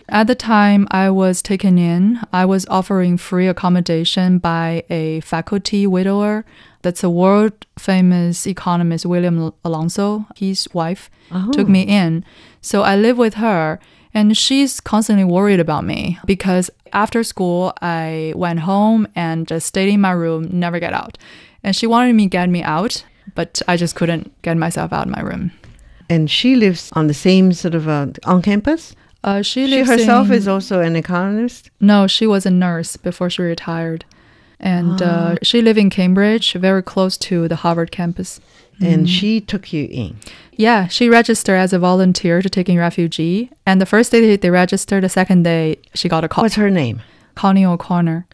At 0.09 0.27
the 0.27 0.35
time 0.35 0.87
I 0.91 1.09
was 1.09 1.41
taken 1.41 1.77
in, 1.77 2.21
I 2.31 2.45
was 2.45 2.65
offering 2.69 3.17
free 3.17 3.47
accommodation 3.47 4.37
by 4.37 4.83
a 4.89 5.19
faculty 5.21 5.85
widower. 5.85 6.45
That's 6.81 7.03
a 7.03 7.09
world 7.09 7.65
famous 7.77 8.47
economist, 8.47 9.05
William 9.05 9.53
Alonso. 9.65 10.25
His 10.35 10.67
wife 10.73 11.09
took 11.51 11.67
me 11.67 11.81
in. 11.81 12.23
So 12.61 12.83
I 12.83 12.95
lived 12.95 13.19
with 13.19 13.33
her. 13.35 13.79
And 14.17 14.35
she's 14.35 14.79
constantly 14.79 15.23
worried 15.23 15.59
about 15.59 15.83
me 15.85 16.17
because 16.25 16.71
after 16.91 17.23
school, 17.23 17.71
I 17.83 18.33
went 18.35 18.61
home 18.61 19.07
and 19.15 19.47
just 19.47 19.67
stayed 19.67 19.89
in 19.93 20.01
my 20.01 20.11
room, 20.11 20.49
never 20.51 20.79
get 20.79 20.91
out. 20.91 21.19
And 21.63 21.75
she 21.75 21.85
wanted 21.85 22.13
me 22.15 22.23
to 22.25 22.29
get 22.29 22.49
me 22.49 22.63
out, 22.63 23.05
but 23.35 23.61
I 23.67 23.77
just 23.77 23.93
couldn't 23.95 24.25
get 24.41 24.57
myself 24.57 24.91
out 24.91 25.05
of 25.05 25.13
my 25.13 25.21
room. 25.21 25.51
And 26.09 26.31
she 26.31 26.55
lives 26.55 26.89
on 26.93 27.05
the 27.05 27.13
same 27.13 27.53
sort 27.53 27.75
of 27.75 27.87
uh, 27.87 28.07
on 28.23 28.41
campus. 28.41 28.95
Uh, 29.23 29.43
she 29.43 29.67
She 29.67 29.83
herself 29.83 30.29
in- 30.29 30.33
is 30.33 30.47
also 30.47 30.81
an 30.81 30.95
economist. 30.95 31.69
No, 31.79 32.07
she 32.07 32.25
was 32.25 32.45
a 32.47 32.51
nurse 32.51 32.97
before 32.97 33.29
she 33.29 33.43
retired. 33.43 34.03
And 34.59 34.99
uh, 34.99 35.35
she 35.43 35.61
lived 35.61 35.77
in 35.77 35.91
Cambridge, 35.91 36.53
very 36.53 36.81
close 36.81 37.17
to 37.29 37.47
the 37.47 37.57
Harvard 37.57 37.91
campus. 37.91 38.39
And 38.81 39.09
she 39.09 39.41
took 39.41 39.73
you 39.73 39.87
in. 39.89 40.17
Yeah, 40.53 40.87
she 40.87 41.09
registered 41.09 41.59
as 41.59 41.73
a 41.73 41.79
volunteer 41.79 42.41
to 42.41 42.49
taking 42.49 42.77
refugee. 42.77 43.49
And 43.65 43.79
the 43.79 43.85
first 43.85 44.11
day 44.11 44.19
they- 44.21 44.35
they 44.37 44.49
registered, 44.49 45.03
the 45.03 45.09
second 45.09 45.43
day 45.43 45.77
she 45.93 46.09
got 46.09 46.23
a 46.23 46.27
call. 46.27 46.43
What's 46.45 46.55
her 46.55 46.69
name? 46.69 47.01
Connie 47.35 47.65
O'Connor. 47.65 48.25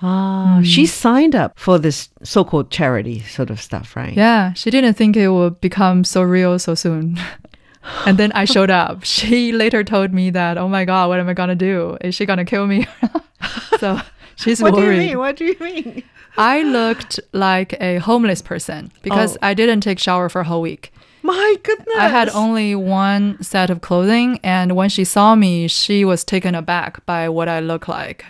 Ah, 0.00 0.60
she 0.62 0.86
signed 0.86 1.34
up 1.34 1.58
for 1.58 1.78
this 1.78 2.08
so-called 2.22 2.70
charity 2.70 3.20
sort 3.20 3.50
of 3.50 3.60
stuff, 3.60 3.96
right? 3.96 4.14
Yeah, 4.14 4.52
she 4.54 4.70
didn't 4.70 4.94
think 4.94 5.16
it 5.16 5.28
would 5.28 5.60
become 5.60 6.04
so 6.04 6.22
real 6.22 6.58
so 6.58 6.74
soon. 6.76 7.18
and 8.06 8.16
then 8.16 8.30
I 8.32 8.44
showed 8.44 8.70
up. 8.70 9.02
She 9.04 9.50
later 9.52 9.82
told 9.82 10.12
me 10.12 10.30
that, 10.30 10.56
oh 10.56 10.68
my 10.68 10.84
God, 10.84 11.08
what 11.08 11.18
am 11.18 11.28
I 11.28 11.34
going 11.34 11.48
to 11.48 11.56
do? 11.56 11.98
Is 12.00 12.14
she 12.14 12.26
going 12.26 12.38
to 12.38 12.44
kill 12.44 12.66
me? 12.68 12.86
so 13.80 14.00
she's 14.38 14.62
What 14.62 14.74
do 14.74 14.82
you 14.82 14.98
mean? 14.98 15.18
What 15.18 15.36
do 15.36 15.44
you 15.44 15.56
mean? 15.60 16.02
I 16.38 16.62
looked 16.62 17.18
like 17.32 17.74
a 17.80 17.98
homeless 17.98 18.42
person 18.42 18.92
because 19.02 19.36
Oh. 19.36 19.40
I 19.42 19.54
didn't 19.54 19.80
take 19.80 19.98
shower 19.98 20.28
for 20.28 20.40
a 20.40 20.44
whole 20.44 20.62
week. 20.62 20.92
My 21.22 21.56
goodness. 21.62 21.96
I 21.98 22.08
had 22.08 22.28
only 22.30 22.74
one 22.74 23.42
set 23.42 23.70
of 23.70 23.80
clothing, 23.80 24.38
and 24.44 24.76
when 24.76 24.88
she 24.88 25.04
saw 25.04 25.34
me, 25.34 25.66
she 25.66 26.04
was 26.04 26.22
taken 26.22 26.54
aback 26.54 27.04
by 27.06 27.28
what 27.28 27.48
I 27.48 27.58
look 27.60 27.88
like. 27.88 28.24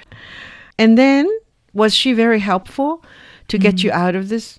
And 0.78 0.96
then 0.96 1.28
was 1.74 1.94
she 1.94 2.12
very 2.12 2.38
helpful 2.38 3.04
to 3.48 3.58
get 3.58 3.76
mm-hmm. 3.76 3.88
you 3.88 3.92
out 3.92 4.14
of 4.14 4.30
this? 4.30 4.58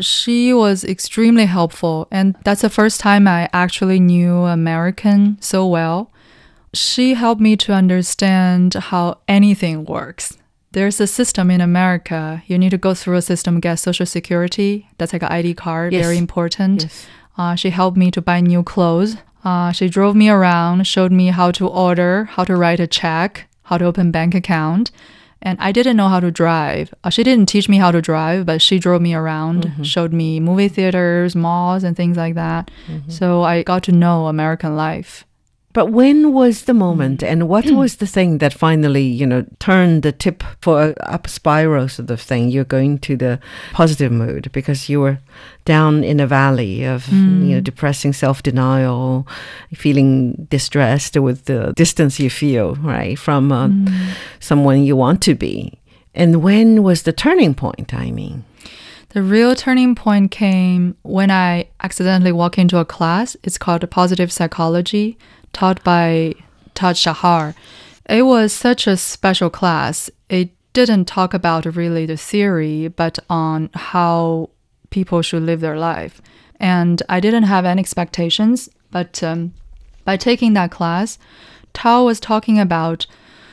She 0.00 0.54
was 0.54 0.82
extremely 0.82 1.44
helpful, 1.44 2.08
and 2.10 2.36
that's 2.44 2.62
the 2.62 2.70
first 2.70 3.00
time 3.00 3.28
I 3.28 3.50
actually 3.52 4.00
knew 4.00 4.44
American 4.44 5.36
so 5.40 5.66
well. 5.66 6.10
She 6.72 7.14
helped 7.14 7.40
me 7.40 7.56
to 7.58 7.72
understand 7.72 8.74
how 8.74 9.18
anything 9.28 9.84
works. 9.84 10.37
There's 10.72 11.00
a 11.00 11.06
system 11.06 11.50
in 11.50 11.60
America. 11.60 12.42
You 12.46 12.58
need 12.58 12.70
to 12.70 12.78
go 12.78 12.94
through 12.94 13.16
a 13.16 13.22
system, 13.22 13.58
get 13.60 13.76
Social 13.76 14.04
Security. 14.06 14.86
That's 14.98 15.12
like 15.12 15.22
an 15.22 15.30
ID 15.32 15.54
card, 15.54 15.92
Yes. 15.92 16.04
very 16.04 16.18
important. 16.18 16.82
Yes. 16.82 17.06
Uh, 17.38 17.54
she 17.54 17.70
helped 17.70 17.96
me 17.96 18.10
to 18.10 18.20
buy 18.20 18.40
new 18.40 18.62
clothes. 18.62 19.16
Uh, 19.44 19.72
she 19.72 19.88
drove 19.88 20.14
me 20.14 20.28
around, 20.28 20.86
showed 20.86 21.12
me 21.12 21.28
how 21.28 21.50
to 21.52 21.66
order, 21.66 22.24
how 22.24 22.44
to 22.44 22.54
write 22.56 22.80
a 22.80 22.86
check, 22.86 23.48
how 23.64 23.78
to 23.78 23.84
open 23.86 24.10
bank 24.10 24.34
account. 24.34 24.90
And 25.40 25.56
I 25.60 25.70
didn't 25.70 25.96
know 25.96 26.08
how 26.08 26.18
to 26.20 26.32
drive. 26.32 26.92
Uh, 27.04 27.10
she 27.10 27.22
didn't 27.22 27.46
teach 27.46 27.68
me 27.68 27.76
how 27.78 27.92
to 27.92 28.02
drive, 28.02 28.44
but 28.44 28.60
she 28.60 28.78
drove 28.80 29.00
me 29.00 29.14
around, 29.14 29.72
showed 29.84 30.12
me 30.12 30.40
movie 30.40 30.66
theaters, 30.68 31.36
malls, 31.36 31.84
and 31.84 31.96
things 31.96 32.16
like 32.16 32.34
that. 32.34 32.70
So 33.06 33.42
I 33.44 33.62
got 33.62 33.84
to 33.84 33.92
know 33.92 34.26
American 34.26 34.74
life. 34.76 35.24
But 35.78 35.92
when 35.92 36.32
was 36.32 36.62
the 36.64 36.74
moment 36.74 37.22
and 37.22 37.48
what 37.48 37.64
hmm. 37.64 37.76
was 37.76 37.98
the 37.98 38.06
thing 38.08 38.38
that 38.38 38.52
finally, 38.52 39.04
you 39.04 39.24
know, 39.24 39.46
turned 39.60 40.02
the 40.02 40.10
tip 40.10 40.42
for 40.60 40.82
a 40.82 40.94
up 41.08 41.28
spiral 41.28 41.88
sort 41.88 42.10
of 42.10 42.20
thing? 42.20 42.48
You're 42.48 42.64
going 42.64 42.98
to 43.06 43.16
the 43.16 43.38
positive 43.74 44.10
mood 44.10 44.50
because 44.50 44.88
you 44.88 44.98
were 44.98 45.20
down 45.66 46.02
in 46.02 46.18
a 46.18 46.26
valley 46.26 46.82
of, 46.82 47.06
you 47.06 47.16
know, 47.16 47.58
hmm. 47.58 47.62
depressing 47.62 48.12
self 48.12 48.42
denial, 48.42 49.24
feeling 49.72 50.48
distressed 50.50 51.16
with 51.16 51.44
the 51.44 51.72
distance 51.76 52.18
you 52.18 52.28
feel, 52.28 52.74
right, 52.74 53.16
from 53.16 53.52
uh, 53.52 53.68
hmm. 53.68 53.86
someone 54.40 54.82
you 54.82 54.96
want 54.96 55.22
to 55.22 55.36
be. 55.36 55.78
And 56.12 56.42
when 56.42 56.82
was 56.82 57.04
the 57.04 57.12
turning 57.12 57.54
point? 57.54 57.94
I 57.94 58.10
mean, 58.10 58.42
The 59.10 59.22
real 59.22 59.54
turning 59.54 59.94
point 59.94 60.32
came 60.32 60.96
when 61.02 61.30
I 61.30 61.68
accidentally 61.80 62.32
walked 62.32 62.58
into 62.58 62.78
a 62.78 62.84
class. 62.84 63.36
It's 63.44 63.58
called 63.58 63.88
Positive 63.92 64.32
Psychology, 64.32 65.16
taught 65.52 65.82
by 65.84 66.34
Tal 66.74 66.94
Shahar. 66.94 67.54
It 68.08 68.22
was 68.22 68.52
such 68.52 68.86
a 68.86 68.96
special 68.96 69.50
class. 69.50 70.10
It 70.28 70.50
didn't 70.72 71.06
talk 71.06 71.34
about 71.34 71.76
really 71.76 72.06
the 72.06 72.16
theory, 72.16 72.88
but 72.88 73.18
on 73.28 73.70
how 73.74 74.50
people 74.90 75.22
should 75.22 75.42
live 75.42 75.60
their 75.60 75.78
life. 75.78 76.22
And 76.60 77.02
I 77.08 77.20
didn't 77.20 77.44
have 77.44 77.64
any 77.64 77.80
expectations, 77.80 78.68
but 78.90 79.22
um, 79.22 79.54
by 80.04 80.16
taking 80.16 80.54
that 80.54 80.70
class, 80.70 81.18
Tal 81.72 82.04
was 82.04 82.20
talking 82.20 82.58
about 82.58 83.06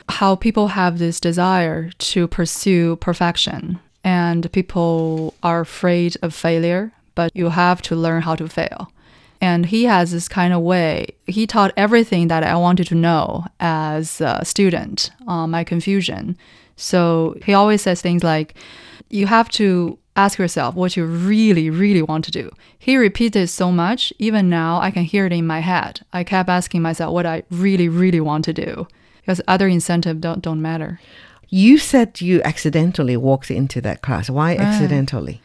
how 0.08 0.36
people 0.36 0.68
have 0.68 0.98
this 0.98 1.20
desire 1.20 1.90
to 1.98 2.28
pursue 2.28 2.96
perfection 2.96 3.80
and 4.06 4.50
people 4.52 5.34
are 5.42 5.60
afraid 5.60 6.16
of 6.22 6.32
failure, 6.32 6.92
but 7.16 7.32
you 7.34 7.48
have 7.48 7.82
to 7.82 7.96
learn 7.96 8.22
how 8.22 8.36
to 8.36 8.48
fail. 8.48 8.92
And 9.40 9.66
he 9.66 9.84
has 9.84 10.10
this 10.12 10.28
kind 10.28 10.52
of 10.54 10.62
way. 10.62 11.08
He 11.26 11.46
taught 11.46 11.72
everything 11.76 12.28
that 12.28 12.42
I 12.42 12.56
wanted 12.56 12.86
to 12.88 12.94
know 12.94 13.44
as 13.60 14.20
a 14.20 14.44
student, 14.44 15.10
uh, 15.26 15.46
my 15.46 15.64
confusion. 15.64 16.36
So 16.76 17.36
he 17.44 17.54
always 17.54 17.82
says 17.82 18.00
things 18.00 18.22
like, 18.22 18.54
you 19.10 19.26
have 19.26 19.48
to 19.50 19.98
ask 20.16 20.38
yourself 20.38 20.74
what 20.74 20.96
you 20.96 21.04
really, 21.04 21.68
really 21.70 22.02
want 22.02 22.24
to 22.24 22.30
do. 22.30 22.50
He 22.78 22.96
repeated 22.96 23.48
so 23.48 23.70
much, 23.70 24.12
even 24.18 24.48
now 24.48 24.80
I 24.80 24.90
can 24.90 25.04
hear 25.04 25.26
it 25.26 25.32
in 25.32 25.46
my 25.46 25.60
head. 25.60 26.00
I 26.12 26.24
kept 26.24 26.48
asking 26.48 26.82
myself 26.82 27.12
what 27.12 27.26
I 27.26 27.42
really, 27.50 27.88
really 27.88 28.20
want 28.20 28.44
to 28.46 28.52
do 28.52 28.88
because 29.20 29.40
other 29.46 29.68
incentives 29.68 30.20
don't, 30.20 30.40
don't 30.40 30.62
matter. 30.62 30.98
you 31.48 31.78
said 31.78 32.20
you 32.20 32.42
accidentally 32.42 33.16
walked 33.16 33.50
into 33.50 33.80
that 33.80 34.02
class. 34.02 34.28
Why 34.30 34.56
accidentally? 34.56 35.40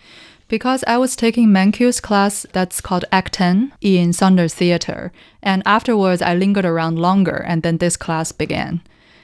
Because 0.51 0.83
I 0.85 0.97
was 0.97 1.15
taking 1.15 1.47
Mankiw's 1.47 2.01
class 2.01 2.45
that's 2.51 2.81
called 2.81 3.05
Ec 3.09 3.29
10 3.29 3.71
in 3.79 4.11
Saunders 4.11 4.53
Theatre. 4.53 5.13
And 5.41 5.63
afterwards, 5.65 6.21
I 6.21 6.35
lingered 6.35 6.65
around 6.65 6.99
longer, 6.99 7.37
and 7.37 7.63
then 7.63 7.77
this 7.77 7.95
class 7.95 8.33
began. 8.33 8.81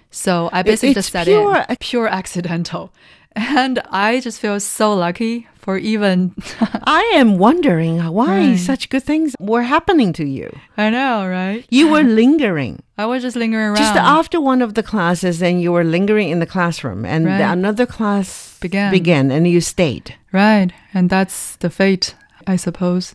So 0.09 0.49
I 0.53 0.63
basically 0.63 0.91
it's 0.91 0.99
just 0.99 1.11
sat 1.11 1.25
pure 1.27 1.65
in. 1.67 1.75
Pure 1.81 2.07
accidental. 2.07 2.93
And 3.35 3.79
I 3.91 4.21
just 4.21 4.39
feel 4.39 4.57
so 4.61 4.93
lucky 4.93 5.47
for 5.67 5.77
even. 5.77 6.34
I 6.88 7.03
am 7.15 7.38
wondering 7.38 7.99
why 8.17 8.38
Right. 8.38 8.58
such 8.58 8.88
good 8.88 9.03
things 9.03 9.36
were 9.38 9.63
happening 9.63 10.13
to 10.13 10.23
you. 10.23 10.49
I 10.77 10.89
know, 10.89 11.27
right? 11.27 11.65
You 11.69 11.89
were 11.91 12.03
lingering. 12.21 12.80
I 12.97 13.06
was 13.06 13.21
just 13.21 13.36
lingering 13.36 13.65
around. 13.71 13.75
Just 13.75 13.97
after 13.97 14.39
one 14.39 14.62
of 14.62 14.75
the 14.75 14.82
classes, 14.91 15.43
and 15.43 15.62
you 15.62 15.73
were 15.73 15.84
lingering 15.84 16.30
in 16.30 16.39
the 16.39 16.45
classroom, 16.56 17.03
and 17.06 17.25
Right. 17.25 17.41
another 17.41 17.86
class 17.86 18.58
Began. 18.62 18.91
began, 18.91 19.30
and 19.30 19.45
you 19.45 19.60
stayed. 19.60 20.15
Right. 20.32 20.71
And 20.93 21.10
that's 21.10 21.58
the 21.58 21.69
fate, 21.69 22.15
I 22.53 22.56
suppose. 22.56 23.13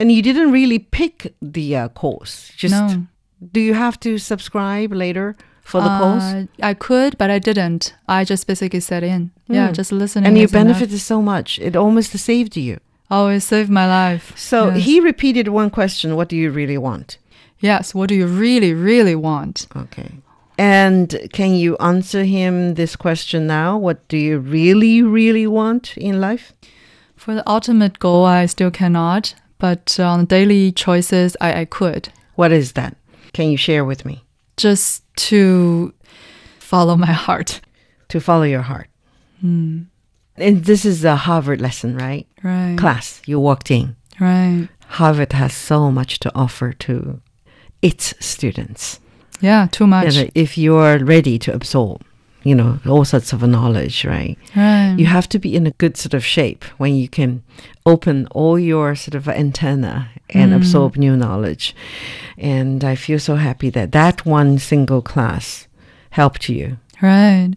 And 0.00 0.10
you 0.10 0.22
didn't 0.22 0.52
really 0.52 0.78
pick 0.78 1.34
the 1.42 1.76
uh, 1.76 1.88
course. 1.88 2.50
Just 2.56 2.72
no. 2.74 3.06
do 3.52 3.60
you 3.60 3.74
have 3.74 4.00
to 4.00 4.16
subscribe 4.16 4.90
later 4.94 5.36
for 5.62 5.80
the 5.80 5.88
course? 5.98 6.22
Uh, 6.24 6.44
I 6.62 6.74
could, 6.74 7.16
but 7.18 7.30
I 7.30 7.38
didn't. 7.38 7.94
I 8.08 8.24
just 8.24 8.46
basically 8.46 8.80
sat 8.80 9.02
in. 9.02 9.30
Yeah, 9.48 9.68
Mm. 9.70 9.74
just 9.74 9.92
listening. 9.92 10.26
And 10.26 10.36
you 10.38 10.44
is 10.44 10.52
enough. 10.52 10.64
benefited 10.66 11.00
so 11.00 11.22
much. 11.22 11.58
It 11.58 11.76
almost 11.76 12.16
saved 12.18 12.56
you. 12.56 12.78
Oh, 13.10 13.28
it 13.28 13.40
saved 13.40 13.70
my 13.70 13.86
life. 13.86 14.32
So 14.36 14.70
Yes. 14.70 14.84
he 14.84 15.00
repeated 15.00 15.48
one 15.48 15.70
question 15.70 16.14
What 16.16 16.28
do 16.28 16.36
you 16.36 16.50
really 16.50 16.78
want? 16.78 17.18
Yes. 17.60 17.94
What 17.94 18.08
do 18.08 18.14
you 18.14 18.26
really, 18.26 18.72
really 18.74 19.14
want? 19.16 19.66
Okay. 19.76 20.10
And 20.58 21.28
can 21.32 21.54
you 21.54 21.76
answer 21.78 22.24
him 22.24 22.74
this 22.74 22.94
question 22.96 23.46
now? 23.46 23.78
What 23.78 24.06
do 24.08 24.16
you 24.16 24.38
really, 24.38 25.02
really 25.02 25.46
want 25.46 25.96
in 25.96 26.20
life? 26.20 26.52
For 27.16 27.34
the 27.34 27.48
ultimate 27.48 27.98
goal, 27.98 28.24
I 28.24 28.46
still 28.46 28.70
cannot, 28.70 29.34
but 29.58 29.98
on 30.00 30.24
daily 30.26 30.72
choices, 30.72 31.36
I, 31.40 31.60
I 31.60 31.64
could. 31.64 32.10
What 32.34 32.52
is 32.52 32.72
that? 32.72 32.96
Can 33.32 33.50
you 33.50 33.56
share 33.56 33.84
with 33.84 34.04
me? 34.04 34.24
Just 34.56 35.02
to 35.28 35.92
follow 36.58 36.96
my 36.96 37.12
heart. 37.12 37.60
To 38.08 38.20
follow 38.20 38.42
your 38.42 38.62
heart. 38.62 38.88
Hmm. 39.40 39.82
And 40.36 40.64
this 40.64 40.84
is 40.84 41.04
a 41.04 41.16
Harvard 41.16 41.60
lesson, 41.60 41.96
right? 41.96 42.26
Right. 42.42 42.76
Class, 42.78 43.20
you 43.26 43.38
walked 43.38 43.70
in. 43.70 43.96
Right. 44.18 44.68
Harvard 44.86 45.32
has 45.32 45.54
so 45.54 45.90
much 45.90 46.18
to 46.20 46.32
offer 46.34 46.72
to 46.72 47.20
its 47.82 48.14
students. 48.20 49.00
Yeah, 49.40 49.68
too 49.70 49.86
much. 49.86 50.16
And 50.16 50.30
if 50.34 50.58
you're 50.58 50.98
ready 50.98 51.38
to 51.40 51.54
absorb, 51.54 52.02
you 52.42 52.54
know, 52.54 52.78
all 52.88 53.04
sorts 53.04 53.32
of 53.32 53.42
knowledge, 53.42 54.04
right? 54.04 54.36
Right. 54.56 54.94
You 54.98 55.06
have 55.06 55.28
to 55.30 55.38
be 55.38 55.54
in 55.54 55.66
a 55.66 55.72
good 55.72 55.96
sort 55.96 56.14
of 56.14 56.24
shape 56.24 56.64
when 56.78 56.94
you 56.96 57.08
can 57.08 57.42
open 57.84 58.26
all 58.30 58.58
your 58.58 58.94
sort 58.94 59.14
of 59.14 59.28
antenna 59.28 60.08
and 60.30 60.52
Mm. 60.52 60.56
absorb 60.56 60.96
new 60.96 61.16
knowledge. 61.16 61.74
And 62.38 62.82
I 62.84 62.94
feel 62.96 63.18
so 63.18 63.36
happy 63.36 63.70
that 63.70 63.92
that 63.92 64.24
one 64.24 64.58
single 64.58 65.02
class 65.02 65.68
helped 66.10 66.48
you. 66.48 66.76
right. 67.02 67.52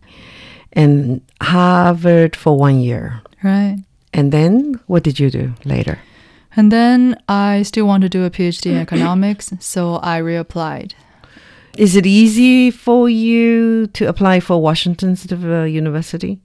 And 0.76 1.22
Harvard 1.42 2.36
for 2.36 2.58
one 2.58 2.80
year. 2.80 3.22
Right. 3.44 3.78
And 4.14 4.32
then 4.32 4.80
what 4.88 5.04
did 5.04 5.20
you 5.20 5.30
do 5.30 5.54
later? 5.66 6.00
And 6.56 6.72
then 6.72 7.16
I 7.28 7.64
still 7.64 7.86
want 7.86 8.02
to 8.04 8.10
do 8.10 8.24
a 8.26 8.30
PhD 8.30 8.72
in 8.72 8.78
economics, 8.88 9.54
so 9.60 10.00
I 10.02 10.20
reapplied. 10.22 10.94
Is 11.78 11.96
it 11.96 12.06
easy 12.06 12.70
for 12.72 13.10
you 13.10 13.88
to 13.88 14.08
apply 14.08 14.40
for 14.40 14.62
Washington 14.62 15.16
State 15.16 15.44
uh, 15.44 15.64
University? 15.64 16.40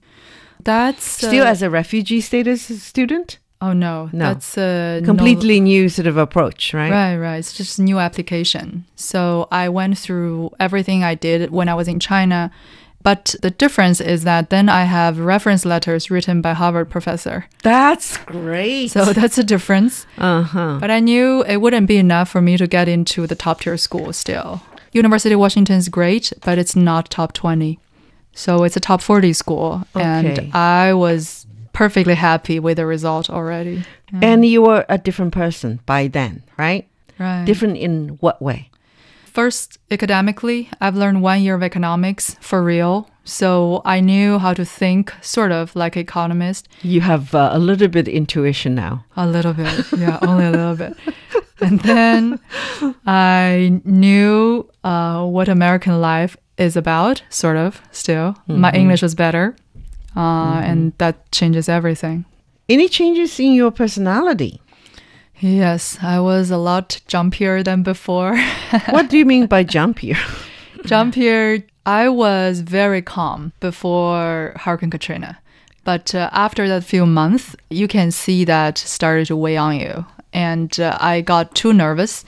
That's 0.63 1.03
Still 1.03 1.45
uh, 1.45 1.49
as 1.51 1.61
a 1.61 1.69
refugee 1.69 2.21
status 2.21 2.61
student? 2.83 3.39
oh 3.61 3.73
no, 3.73 4.09
No. 4.13 4.33
that's 4.33 4.57
a 4.57 5.01
Completely 5.03 5.59
new 5.59 5.89
sort 5.89 6.07
of 6.07 6.15
approach, 6.17 6.73
right? 6.73 6.89
Right, 6.91 7.17
right. 7.17 7.37
It's 7.37 7.51
just 7.53 7.77
a 7.79 7.83
new 7.83 7.99
application. 7.99 8.85
So 8.95 9.47
I 9.51 9.67
went 9.69 9.97
through 9.97 10.51
everything 10.59 11.03
I 11.03 11.15
did 11.15 11.51
when 11.51 11.67
I 11.69 11.75
was 11.75 11.87
in 11.87 11.99
China. 11.99 12.51
But 13.01 13.35
the 13.41 13.49
difference 13.51 14.01
is 14.01 14.23
that 14.23 14.49
then 14.49 14.67
I 14.67 14.83
have 14.83 15.19
reference 15.19 15.65
letters 15.65 16.09
written 16.11 16.41
by 16.41 16.51
Harvard 16.53 16.89
professor. 16.89 17.45
That's 17.63 18.17
great. 18.25 18.91
So 18.91 19.05
that's 19.13 19.37
a 19.37 19.43
difference. 19.43 20.05
uh 20.17 20.41
huh. 20.41 20.77
But 20.81 20.91
I 20.91 20.99
knew 20.99 21.43
it 21.43 21.57
wouldn't 21.57 21.87
be 21.87 21.97
enough 21.97 22.29
for 22.29 22.41
me 22.41 22.57
to 22.57 22.67
get 22.67 22.87
into 22.89 23.25
the 23.27 23.35
top 23.35 23.61
tier 23.61 23.77
school 23.77 24.11
still. 24.13 24.61
University 24.91 25.33
of 25.33 25.39
Washington 25.39 25.77
is 25.77 25.89
great, 25.89 26.33
but 26.43 26.57
it's 26.57 26.75
not 26.75 27.09
top 27.09 27.33
20. 27.33 27.79
So 28.33 28.63
it's 28.63 28.77
a 28.77 28.79
top 28.79 29.01
40 29.01 29.33
school. 29.33 29.85
Okay. 29.95 30.03
And 30.03 30.55
I 30.55 30.93
was 30.93 31.45
perfectly 31.73 32.15
happy 32.15 32.59
with 32.59 32.77
the 32.77 32.85
result 32.85 33.29
already. 33.29 33.83
And 34.21 34.45
you 34.45 34.61
were 34.63 34.85
a 34.89 34.97
different 34.97 35.33
person 35.33 35.79
by 35.85 36.07
then, 36.07 36.43
right? 36.57 36.87
Right. 37.19 37.45
Different 37.45 37.77
in 37.77 38.17
what 38.21 38.41
way? 38.41 38.68
First, 39.33 39.77
academically, 39.91 40.69
I've 40.81 40.95
learned 40.95 41.21
one 41.21 41.41
year 41.41 41.55
of 41.55 41.63
economics 41.63 42.35
for 42.41 42.63
real. 42.63 43.07
So 43.23 43.81
I 43.85 43.99
knew 43.99 44.39
how 44.39 44.53
to 44.55 44.65
think 44.65 45.13
sort 45.21 45.51
of 45.51 45.75
like 45.75 45.95
economist. 45.95 46.67
You 46.81 47.01
have 47.01 47.35
uh, 47.35 47.49
a 47.53 47.59
little 47.59 47.87
bit 47.87 48.07
intuition 48.07 48.73
now. 48.75 49.05
A 49.15 49.27
little 49.27 49.53
bit. 49.53 49.85
Yeah, 49.97 50.17
only 50.23 50.45
a 50.45 50.51
little 50.51 50.75
bit. 50.75 50.93
And 51.61 51.79
then 51.81 52.39
I 53.05 53.81
knew 53.83 54.69
uh, 54.85 55.25
what 55.25 55.49
American 55.49 55.99
life 55.99 56.37
is 56.57 56.77
about, 56.77 57.21
sort 57.29 57.57
of, 57.57 57.81
still. 57.91 58.35
My 58.47 58.71
English 58.71 59.01
was 59.01 59.13
better. 59.13 59.55
Uh, 60.15 60.61
And 60.63 60.93
that 60.97 61.29
changes 61.31 61.67
everything. 61.69 62.23
Any 62.69 62.87
changes 62.87 63.39
in 63.39 63.53
your 63.53 63.71
personality? 63.71 64.61
Yes, 65.39 65.97
I 66.01 66.19
was 66.19 66.51
a 66.51 66.57
lot 66.57 66.99
jumpier 67.07 67.63
than 67.63 67.83
before. 67.83 68.37
what 68.89 69.09
do 69.09 69.17
you 69.17 69.25
mean 69.25 69.47
by 69.47 69.63
jumpier? 69.63 70.17
jumpier, 70.83 71.63
I 71.85 72.09
was 72.09 72.59
very 72.59 73.01
calm 73.01 73.53
before 73.59 74.53
Hurricane 74.57 74.89
Katrina. 74.89 75.39
But 75.85 76.13
uh, 76.13 76.29
after 76.33 76.67
that 76.67 76.83
few 76.83 77.05
months, 77.05 77.55
you 77.69 77.87
can 77.87 78.11
see 78.11 78.43
that 78.45 78.77
started 78.77 79.27
to 79.27 79.35
weigh 79.35 79.57
on 79.57 79.79
you. 79.79 80.05
And 80.33 80.77
uh, 80.79 80.97
I 80.99 81.21
got 81.21 81.55
too 81.55 81.73
nervous, 81.73 82.25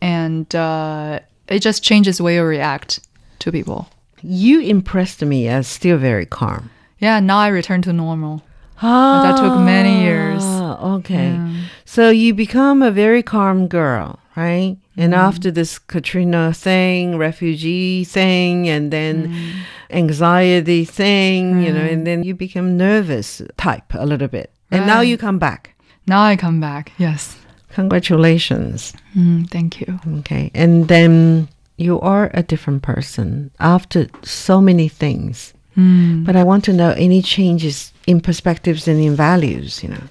and 0.00 0.52
uh, 0.54 1.20
it 1.48 1.60
just 1.60 1.84
changes 1.84 2.16
the 2.16 2.24
way 2.24 2.36
you 2.36 2.42
react 2.42 3.00
to 3.40 3.52
people. 3.52 3.88
You 4.22 4.60
impressed 4.60 5.22
me 5.22 5.46
as 5.48 5.68
still 5.68 5.98
very 5.98 6.26
calm. 6.26 6.70
Yeah, 6.98 7.20
now 7.20 7.38
I 7.38 7.48
return 7.48 7.82
to 7.82 7.92
normal. 7.92 8.42
That 8.80 9.36
took 9.38 9.54
many 9.56 10.02
years. 10.02 10.42
Ah, 10.44 10.94
Okay. 10.96 11.40
So 11.84 12.10
you 12.10 12.34
become 12.34 12.82
a 12.82 12.90
very 12.90 13.22
calm 13.22 13.68
girl, 13.68 14.18
right? 14.36 14.76
And 14.96 15.12
Mm-hmm. 15.12 15.28
after 15.28 15.50
this 15.50 15.78
Katrina 15.78 16.52
thing, 16.52 17.18
refugee 17.18 18.04
thing, 18.04 18.68
and 18.68 18.90
then 18.90 19.28
Mm. 19.28 19.50
anxiety 19.90 20.84
thing, 20.84 21.60
you 21.62 21.72
know, 21.72 21.84
and 21.84 22.06
then 22.06 22.22
you 22.24 22.34
become 22.34 22.76
nervous 22.76 23.42
type 23.56 23.94
a 23.94 24.06
little 24.06 24.28
bit. 24.28 24.50
And 24.70 24.86
now 24.86 25.00
you 25.02 25.16
come 25.16 25.38
back. 25.38 25.74
Now 26.06 26.22
I 26.24 26.36
come 26.36 26.60
back. 26.60 26.92
Yes. 26.98 27.36
Congratulations. 27.74 28.92
Mm, 29.16 29.48
thank 29.50 29.80
you. 29.80 29.98
Okay. 30.18 30.50
And 30.54 30.88
then 30.88 31.48
you 31.76 32.00
are 32.00 32.30
a 32.34 32.42
different 32.42 32.82
person 32.82 33.50
after 33.60 34.06
so 34.22 34.60
many 34.60 34.88
things. 34.88 35.54
Mm. 35.76 36.24
But 36.26 36.34
I 36.36 36.42
want 36.44 36.64
to 36.64 36.72
know 36.72 36.90
any 36.96 37.22
changes 37.22 37.92
in 38.06 38.20
perspectives 38.20 38.86
and 38.88 39.00
in 39.00 39.14
values, 39.14 39.82
you 39.82 39.88
know. 39.90 40.02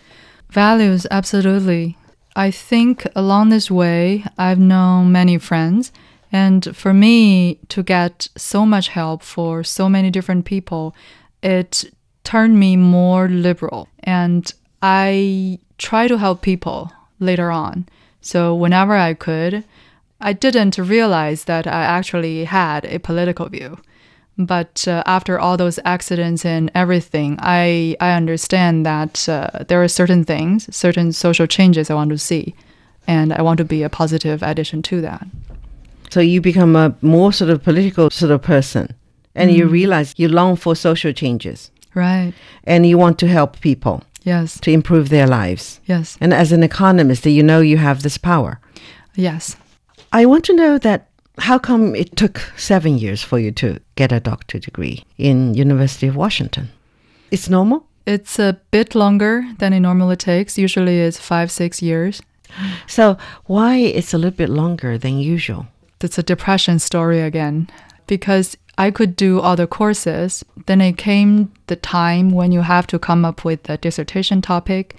Values, 0.49 1.07
absolutely. 1.09 1.97
I 2.35 2.51
think 2.51 3.07
along 3.15 3.49
this 3.49 3.69
way, 3.69 4.25
I've 4.37 4.59
known 4.59 5.11
many 5.11 5.37
friends. 5.37 5.91
And 6.31 6.75
for 6.75 6.93
me 6.93 7.59
to 7.69 7.83
get 7.83 8.27
so 8.35 8.65
much 8.65 8.87
help 8.87 9.21
for 9.21 9.63
so 9.63 9.87
many 9.87 10.09
different 10.09 10.45
people, 10.45 10.95
it 11.43 11.85
turned 12.23 12.59
me 12.59 12.75
more 12.75 13.27
liberal. 13.27 13.87
And 14.03 14.51
I 14.81 15.59
try 15.77 16.07
to 16.07 16.17
help 16.17 16.41
people 16.41 16.91
later 17.19 17.51
on. 17.51 17.87
So 18.21 18.55
whenever 18.55 18.95
I 18.95 19.13
could, 19.13 19.63
I 20.19 20.33
didn't 20.33 20.77
realize 20.77 21.43
that 21.43 21.67
I 21.67 21.83
actually 21.83 22.45
had 22.45 22.85
a 22.85 22.99
political 22.99 23.47
view. 23.49 23.77
But 24.37 24.87
uh, 24.87 25.03
after 25.05 25.39
all 25.39 25.57
those 25.57 25.79
accidents 25.85 26.43
and 26.45 26.71
everything, 26.73 27.37
I, 27.39 27.95
I 27.99 28.13
understand 28.13 28.85
that 28.85 29.29
uh, 29.29 29.63
there 29.67 29.81
are 29.83 29.87
certain 29.87 30.23
things, 30.23 30.75
certain 30.75 31.11
social 31.13 31.45
changes 31.47 31.89
I 31.89 31.93
want 31.93 32.09
to 32.09 32.17
see. 32.17 32.55
And 33.07 33.33
I 33.33 33.41
want 33.41 33.57
to 33.59 33.65
be 33.65 33.83
a 33.83 33.89
positive 33.89 34.41
addition 34.41 34.81
to 34.83 35.01
that. 35.01 35.27
So 36.09 36.19
you 36.19 36.41
become 36.41 36.75
a 36.75 36.95
more 37.01 37.33
sort 37.33 37.49
of 37.51 37.63
political 37.63 38.09
sort 38.09 38.31
of 38.31 38.41
person 38.41 38.93
and 39.35 39.51
you 39.51 39.67
realize 39.67 40.13
you 40.17 40.29
long 40.29 40.55
for 40.55 40.75
social 40.75 41.11
changes 41.11 41.71
Right. 41.95 42.33
and 42.65 42.85
you 42.85 42.97
want 42.99 43.17
to 43.19 43.27
help 43.27 43.59
people 43.61 44.03
Yes. 44.23 44.59
to 44.61 44.71
improve 44.71 45.09
their 45.09 45.27
lives. 45.27 45.79
Yes. 45.85 46.17
And 46.21 46.33
as 46.33 46.51
an 46.51 46.63
economist, 46.63 47.25
you 47.25 47.43
know 47.43 47.59
you 47.61 47.77
have 47.77 48.03
this 48.03 48.17
power. 48.17 48.59
Yes. 49.15 49.57
I 50.13 50.25
want 50.25 50.43
to 50.45 50.53
know 50.55 50.77
that 50.77 51.07
how 51.39 51.57
come 51.57 51.95
it 51.95 52.15
took 52.15 52.39
7 52.57 52.97
years 52.97 53.23
for 53.23 53.39
you 53.39 53.51
to 53.53 53.79
get 53.95 54.11
a 54.11 54.19
doctorate 54.19 54.63
degree 54.63 55.03
in 55.17 55.53
University 55.53 56.07
of 56.07 56.15
Washington? 56.15 56.69
It's 57.31 57.49
normal? 57.49 57.87
It's 58.05 58.37
a 58.37 58.59
bit 58.71 58.95
longer 58.95 59.43
than 59.59 59.73
it 59.73 59.79
normally 59.79 60.17
takes. 60.17 60.57
Usually 60.57 60.99
it's 60.99 61.17
five, 61.17 61.49
six 61.51 61.81
years. 61.81 62.21
So 62.85 63.17
why 63.45 63.77
it's 63.77 64.13
a 64.13 64.17
little 64.17 64.37
bit 64.37 64.49
longer 64.49 64.97
than 64.97 65.19
usual? 65.19 65.67
It's 66.01 66.17
a 66.17 66.23
depression 66.23 66.79
story 66.79 67.21
again 67.21 67.69
because 68.07 68.57
I 68.77 68.91
could 68.91 69.15
do 69.15 69.39
other 69.39 69.65
courses. 69.65 70.43
Then 70.65 70.81
it 70.81 70.97
came 70.97 71.51
the 71.67 71.75
time 71.75 72.31
when 72.31 72.51
you 72.51 72.61
have 72.61 72.87
to 72.87 72.99
come 72.99 73.23
up 73.25 73.45
with 73.45 73.69
a 73.69 73.77
dissertation 73.77 74.41
topic. 74.41 74.95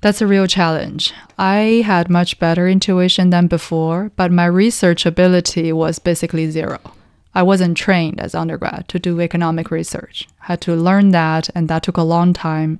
That's 0.00 0.22
a 0.22 0.26
real 0.26 0.46
challenge. 0.46 1.12
I 1.38 1.82
had 1.84 2.08
much 2.08 2.38
better 2.38 2.68
intuition 2.68 3.30
than 3.30 3.48
before, 3.48 4.12
but 4.16 4.30
my 4.30 4.46
research 4.46 5.04
ability 5.04 5.72
was 5.72 5.98
basically 5.98 6.50
zero. 6.50 6.78
I 7.34 7.42
wasn't 7.42 7.76
trained 7.76 8.20
as 8.20 8.34
undergrad 8.34 8.88
to 8.88 8.98
do 8.98 9.20
economic 9.20 9.70
research. 9.70 10.28
Had 10.40 10.60
to 10.62 10.74
learn 10.74 11.10
that, 11.10 11.50
and 11.54 11.68
that 11.68 11.82
took 11.82 11.96
a 11.96 12.02
long 12.02 12.32
time. 12.32 12.78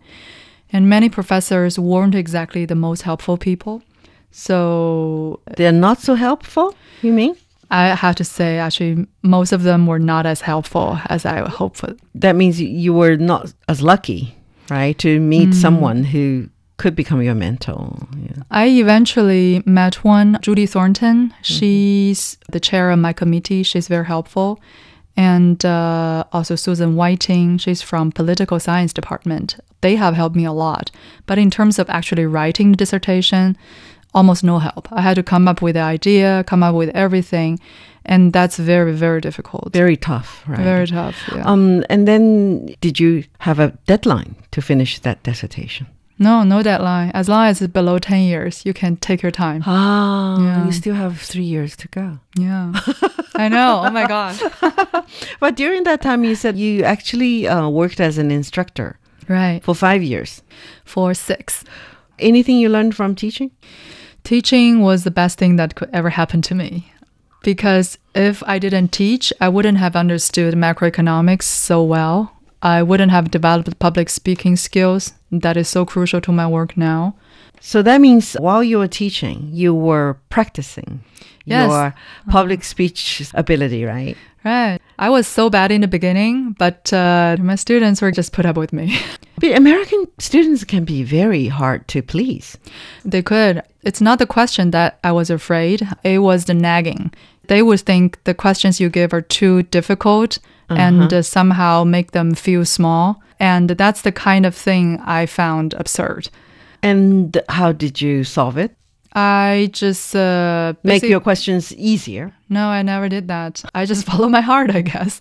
And 0.72 0.88
many 0.88 1.08
professors 1.08 1.78
weren't 1.78 2.14
exactly 2.14 2.64
the 2.64 2.74
most 2.74 3.02
helpful 3.02 3.36
people. 3.36 3.82
So 4.30 5.40
They're 5.56 5.72
not 5.72 6.00
so 6.00 6.14
helpful, 6.14 6.74
you 7.02 7.12
mean? 7.12 7.34
I 7.70 7.88
have 7.88 8.14
to 8.16 8.24
say, 8.24 8.58
actually, 8.58 9.06
most 9.22 9.52
of 9.52 9.62
them 9.62 9.86
were 9.86 9.98
not 9.98 10.24
as 10.24 10.40
helpful 10.40 10.98
as 11.06 11.26
I 11.26 11.46
hoped 11.48 11.76
for. 11.78 11.94
That 12.14 12.36
means 12.36 12.60
you- 12.60 12.68
you 12.68 12.92
were 12.94 13.16
not 13.16 13.52
as 13.68 13.82
lucky, 13.82 14.36
right, 14.70 14.96
to 14.98 15.20
meet 15.20 15.50
mm. 15.50 15.54
someone 15.54 16.04
who 16.04 16.48
could 16.78 16.96
become 16.96 17.20
your 17.20 17.34
mentor. 17.34 17.98
Yeah. 18.16 18.42
I 18.50 18.66
eventually 18.68 19.62
met 19.66 20.02
one, 20.04 20.38
Judy 20.40 20.64
Thornton. 20.64 21.34
She's 21.42 22.38
the 22.50 22.60
chair 22.60 22.90
of 22.90 22.98
my 22.98 23.12
committee. 23.12 23.62
She's 23.62 23.88
very 23.88 24.06
helpful. 24.06 24.60
And 25.16 25.64
uh, 25.64 26.24
also 26.32 26.54
Susan 26.54 26.94
Whiting, 26.94 27.58
she's 27.58 27.82
from 27.82 28.12
political 28.12 28.60
science 28.60 28.92
department. 28.92 29.56
They 29.80 29.96
have 29.96 30.14
helped 30.14 30.36
me 30.36 30.44
a 30.44 30.52
lot. 30.52 30.92
But 31.26 31.38
in 31.38 31.50
terms 31.50 31.78
of 31.80 31.90
actually 31.90 32.24
writing 32.24 32.70
the 32.70 32.76
dissertation, 32.76 33.56
almost 34.14 34.44
no 34.44 34.60
help. 34.60 34.88
I 34.92 35.02
had 35.02 35.16
to 35.16 35.24
come 35.24 35.48
up 35.48 35.60
with 35.60 35.74
the 35.74 35.80
idea, 35.80 36.44
come 36.46 36.62
up 36.62 36.76
with 36.76 36.90
everything. 36.90 37.58
And 38.04 38.32
that's 38.32 38.56
very, 38.56 38.92
very 38.92 39.20
difficult. 39.20 39.72
Very 39.72 39.96
tough, 39.96 40.44
right? 40.46 40.60
Very 40.60 40.86
tough. 40.86 41.16
Yeah. 41.34 41.42
Um, 41.44 41.84
and 41.90 42.06
then 42.06 42.66
did 42.80 43.00
you 43.00 43.24
have 43.40 43.58
a 43.58 43.76
deadline 43.86 44.36
to 44.52 44.62
finish 44.62 45.00
that 45.00 45.22
dissertation? 45.24 45.88
No, 46.18 46.42
no 46.42 46.62
deadline. 46.62 47.10
As 47.14 47.28
long 47.28 47.46
as 47.46 47.62
it's 47.62 47.72
below 47.72 47.98
10 47.98 48.22
years, 48.22 48.64
you 48.66 48.74
can 48.74 48.96
take 48.96 49.22
your 49.22 49.30
time. 49.30 49.62
Ah, 49.66 50.42
Yeah. 50.42 50.66
you 50.66 50.72
still 50.72 50.94
have 50.96 51.20
three 51.20 51.44
years 51.44 51.76
to 51.76 51.88
go. 51.88 52.18
Yeah. 52.36 52.72
I 53.36 53.48
know. 53.48 53.82
Oh 53.86 53.90
my 53.90 54.06
God. 54.06 54.34
But 55.40 55.54
during 55.56 55.84
that 55.84 56.02
time, 56.02 56.24
you 56.24 56.34
said 56.34 56.58
you 56.58 56.82
actually 56.82 57.46
uh, 57.46 57.68
worked 57.68 58.00
as 58.00 58.18
an 58.18 58.30
instructor 58.30 58.98
Right. 59.28 59.62
for 59.62 59.74
five 59.74 60.02
years. 60.02 60.42
For 60.84 61.14
six. 61.14 61.62
Anything 62.18 62.56
you 62.58 62.68
learned 62.68 62.96
from 62.96 63.14
teaching? 63.14 63.50
Teaching 64.24 64.80
was 64.82 65.04
the 65.04 65.10
best 65.12 65.38
thing 65.38 65.56
that 65.56 65.74
could 65.76 65.90
ever 65.92 66.10
happen 66.10 66.42
to 66.42 66.54
me. 66.54 66.92
Because 67.44 67.96
if 68.14 68.42
I 68.46 68.58
didn't 68.58 68.88
teach, 68.90 69.32
I 69.40 69.48
wouldn't 69.48 69.78
have 69.78 69.94
understood 69.94 70.54
macroeconomics 70.54 71.44
so 71.44 71.84
well. 71.84 72.32
I 72.62 72.82
wouldn't 72.82 73.10
have 73.12 73.30
developed 73.30 73.78
public 73.78 74.08
speaking 74.10 74.56
skills 74.56 75.12
that 75.30 75.56
is 75.56 75.68
so 75.68 75.84
crucial 75.84 76.20
to 76.22 76.32
my 76.32 76.46
work 76.46 76.76
now. 76.76 77.14
So 77.60 77.82
that 77.82 78.00
means 78.00 78.34
while 78.34 78.62
you 78.62 78.78
were 78.78 78.88
teaching, 78.88 79.50
you 79.52 79.74
were 79.74 80.16
practicing 80.30 81.00
Yes. 81.44 81.70
your 81.70 81.94
public 82.30 82.62
speech 82.64 83.28
ability, 83.34 83.84
right? 83.84 84.16
Right. 84.44 84.78
I 84.98 85.10
was 85.10 85.26
so 85.26 85.50
bad 85.50 85.72
in 85.72 85.80
the 85.80 85.88
beginning, 85.88 86.54
but 86.58 86.92
uh, 86.92 87.36
my 87.40 87.54
students 87.56 88.00
were 88.02 88.12
just 88.12 88.32
put 88.32 88.46
up 88.46 88.56
with 88.56 88.72
me. 88.72 88.98
But 89.40 89.56
American 89.56 90.06
students 90.18 90.64
can 90.64 90.84
be 90.84 91.04
very 91.04 91.46
hard 91.46 91.86
to 91.88 92.02
please. 92.02 92.58
they 93.04 93.22
could. 93.22 93.62
It's 93.82 94.00
not 94.00 94.18
the 94.18 94.26
question 94.26 94.72
that 94.72 94.98
I 95.04 95.12
was 95.12 95.30
afraid, 95.30 95.86
it 96.02 96.18
was 96.18 96.46
the 96.46 96.54
nagging. 96.54 97.12
They 97.48 97.62
would 97.62 97.80
think 97.80 98.22
the 98.24 98.34
questions 98.34 98.80
you 98.80 98.88
give 98.88 99.12
are 99.12 99.20
too 99.22 99.64
difficult 99.64 100.38
and 100.70 101.12
uh, 101.12 101.22
somehow 101.22 101.84
make 101.84 102.12
them 102.12 102.34
feel 102.34 102.64
small. 102.64 103.22
And 103.40 103.70
that's 103.70 104.02
the 104.02 104.12
kind 104.12 104.44
of 104.46 104.54
thing 104.54 105.00
I 105.00 105.26
found 105.26 105.74
absurd. 105.74 106.28
And 106.82 107.40
how 107.48 107.72
did 107.72 108.00
you 108.00 108.24
solve 108.24 108.58
it? 108.58 108.74
I 109.14 109.70
just 109.72 110.14
uh, 110.14 110.74
Make 110.82 111.02
your 111.02 111.20
questions 111.20 111.74
easier. 111.74 112.34
No, 112.48 112.68
I 112.68 112.82
never 112.82 113.08
did 113.08 113.28
that. 113.28 113.64
I 113.74 113.86
just 113.86 114.06
follow 114.10 114.28
my 114.28 114.40
heart, 114.42 114.70
I 114.70 114.82
guess. 114.82 115.20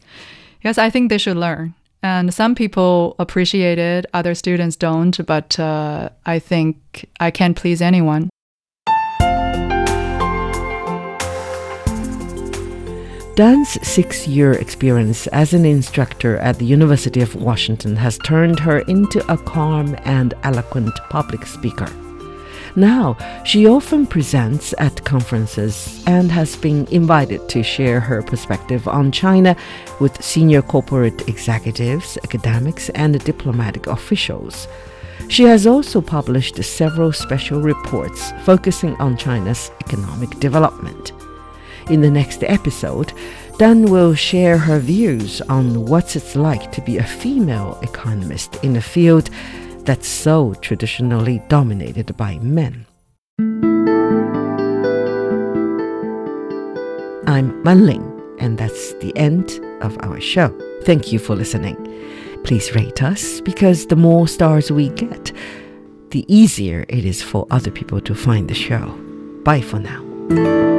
Yes, 0.63 0.77
I 0.77 0.89
think 0.89 1.09
they 1.09 1.17
should 1.17 1.37
learn. 1.37 1.73
And 2.03 2.33
some 2.33 2.53
people 2.53 3.15
appreciate 3.17 3.79
it, 3.79 4.05
other 4.13 4.35
students 4.35 4.75
don't, 4.75 5.25
but 5.25 5.59
uh, 5.59 6.09
I 6.25 6.39
think 6.39 7.09
I 7.19 7.31
can't 7.31 7.57
please 7.57 7.81
anyone. 7.81 8.29
Dan's 13.37 13.77
six 13.87 14.27
year 14.27 14.53
experience 14.53 15.27
as 15.27 15.53
an 15.53 15.63
instructor 15.63 16.37
at 16.37 16.57
the 16.57 16.65
University 16.65 17.21
of 17.21 17.35
Washington 17.35 17.95
has 17.95 18.17
turned 18.17 18.59
her 18.59 18.79
into 18.87 19.19
a 19.31 19.37
calm 19.37 19.95
and 20.05 20.33
eloquent 20.41 20.99
public 21.11 21.45
speaker. 21.45 21.87
Now, 22.75 23.15
she 23.45 23.67
often 23.67 24.07
presents 24.07 24.73
at 24.79 25.05
conferences 25.05 26.03
and 26.07 26.31
has 26.31 26.55
been 26.55 26.87
invited 26.87 27.47
to 27.49 27.61
share 27.61 27.99
her 27.99 28.23
perspective 28.23 28.87
on 28.87 29.11
China 29.11 29.55
with 29.99 30.19
senior 30.23 30.63
corporate 30.63 31.29
executives, 31.29 32.17
academics, 32.23 32.89
and 32.89 33.23
diplomatic 33.23 33.85
officials. 33.85 34.67
She 35.27 35.43
has 35.43 35.67
also 35.67 36.01
published 36.01 36.63
several 36.63 37.13
special 37.13 37.61
reports 37.61 38.31
focusing 38.45 38.95
on 38.95 39.15
China's 39.15 39.69
economic 39.85 40.31
development. 40.39 41.11
In 41.89 42.01
the 42.01 42.11
next 42.11 42.43
episode, 42.43 43.13
Dan 43.57 43.85
will 43.85 44.13
share 44.13 44.57
her 44.57 44.77
views 44.77 45.41
on 45.41 45.85
what 45.85 46.17
it's 46.17 46.35
like 46.35 46.69
to 46.73 46.81
be 46.81 46.97
a 46.97 47.03
female 47.03 47.79
economist 47.81 48.61
in 48.63 48.75
a 48.75 48.81
field 48.81 49.29
that's 49.85 50.07
so 50.07 50.53
traditionally 50.55 51.41
dominated 51.47 52.15
by 52.17 52.39
men. 52.39 52.85
I'm 57.25 57.63
Man 57.63 57.85
Ling, 57.85 58.35
and 58.39 58.57
that's 58.57 58.93
the 58.95 59.13
end 59.15 59.61
of 59.81 59.97
our 60.01 60.19
show. 60.19 60.49
Thank 60.83 61.13
you 61.13 61.19
for 61.19 61.35
listening. 61.35 61.77
Please 62.43 62.75
rate 62.75 63.01
us 63.01 63.39
because 63.41 63.87
the 63.87 63.95
more 63.95 64.27
stars 64.27 64.71
we 64.71 64.89
get, 64.89 65.31
the 66.09 66.25
easier 66.27 66.85
it 66.89 67.05
is 67.05 67.21
for 67.23 67.47
other 67.49 67.71
people 67.71 68.01
to 68.01 68.13
find 68.13 68.49
the 68.49 68.55
show. 68.55 68.87
Bye 69.43 69.61
for 69.61 69.79
now. 69.79 70.76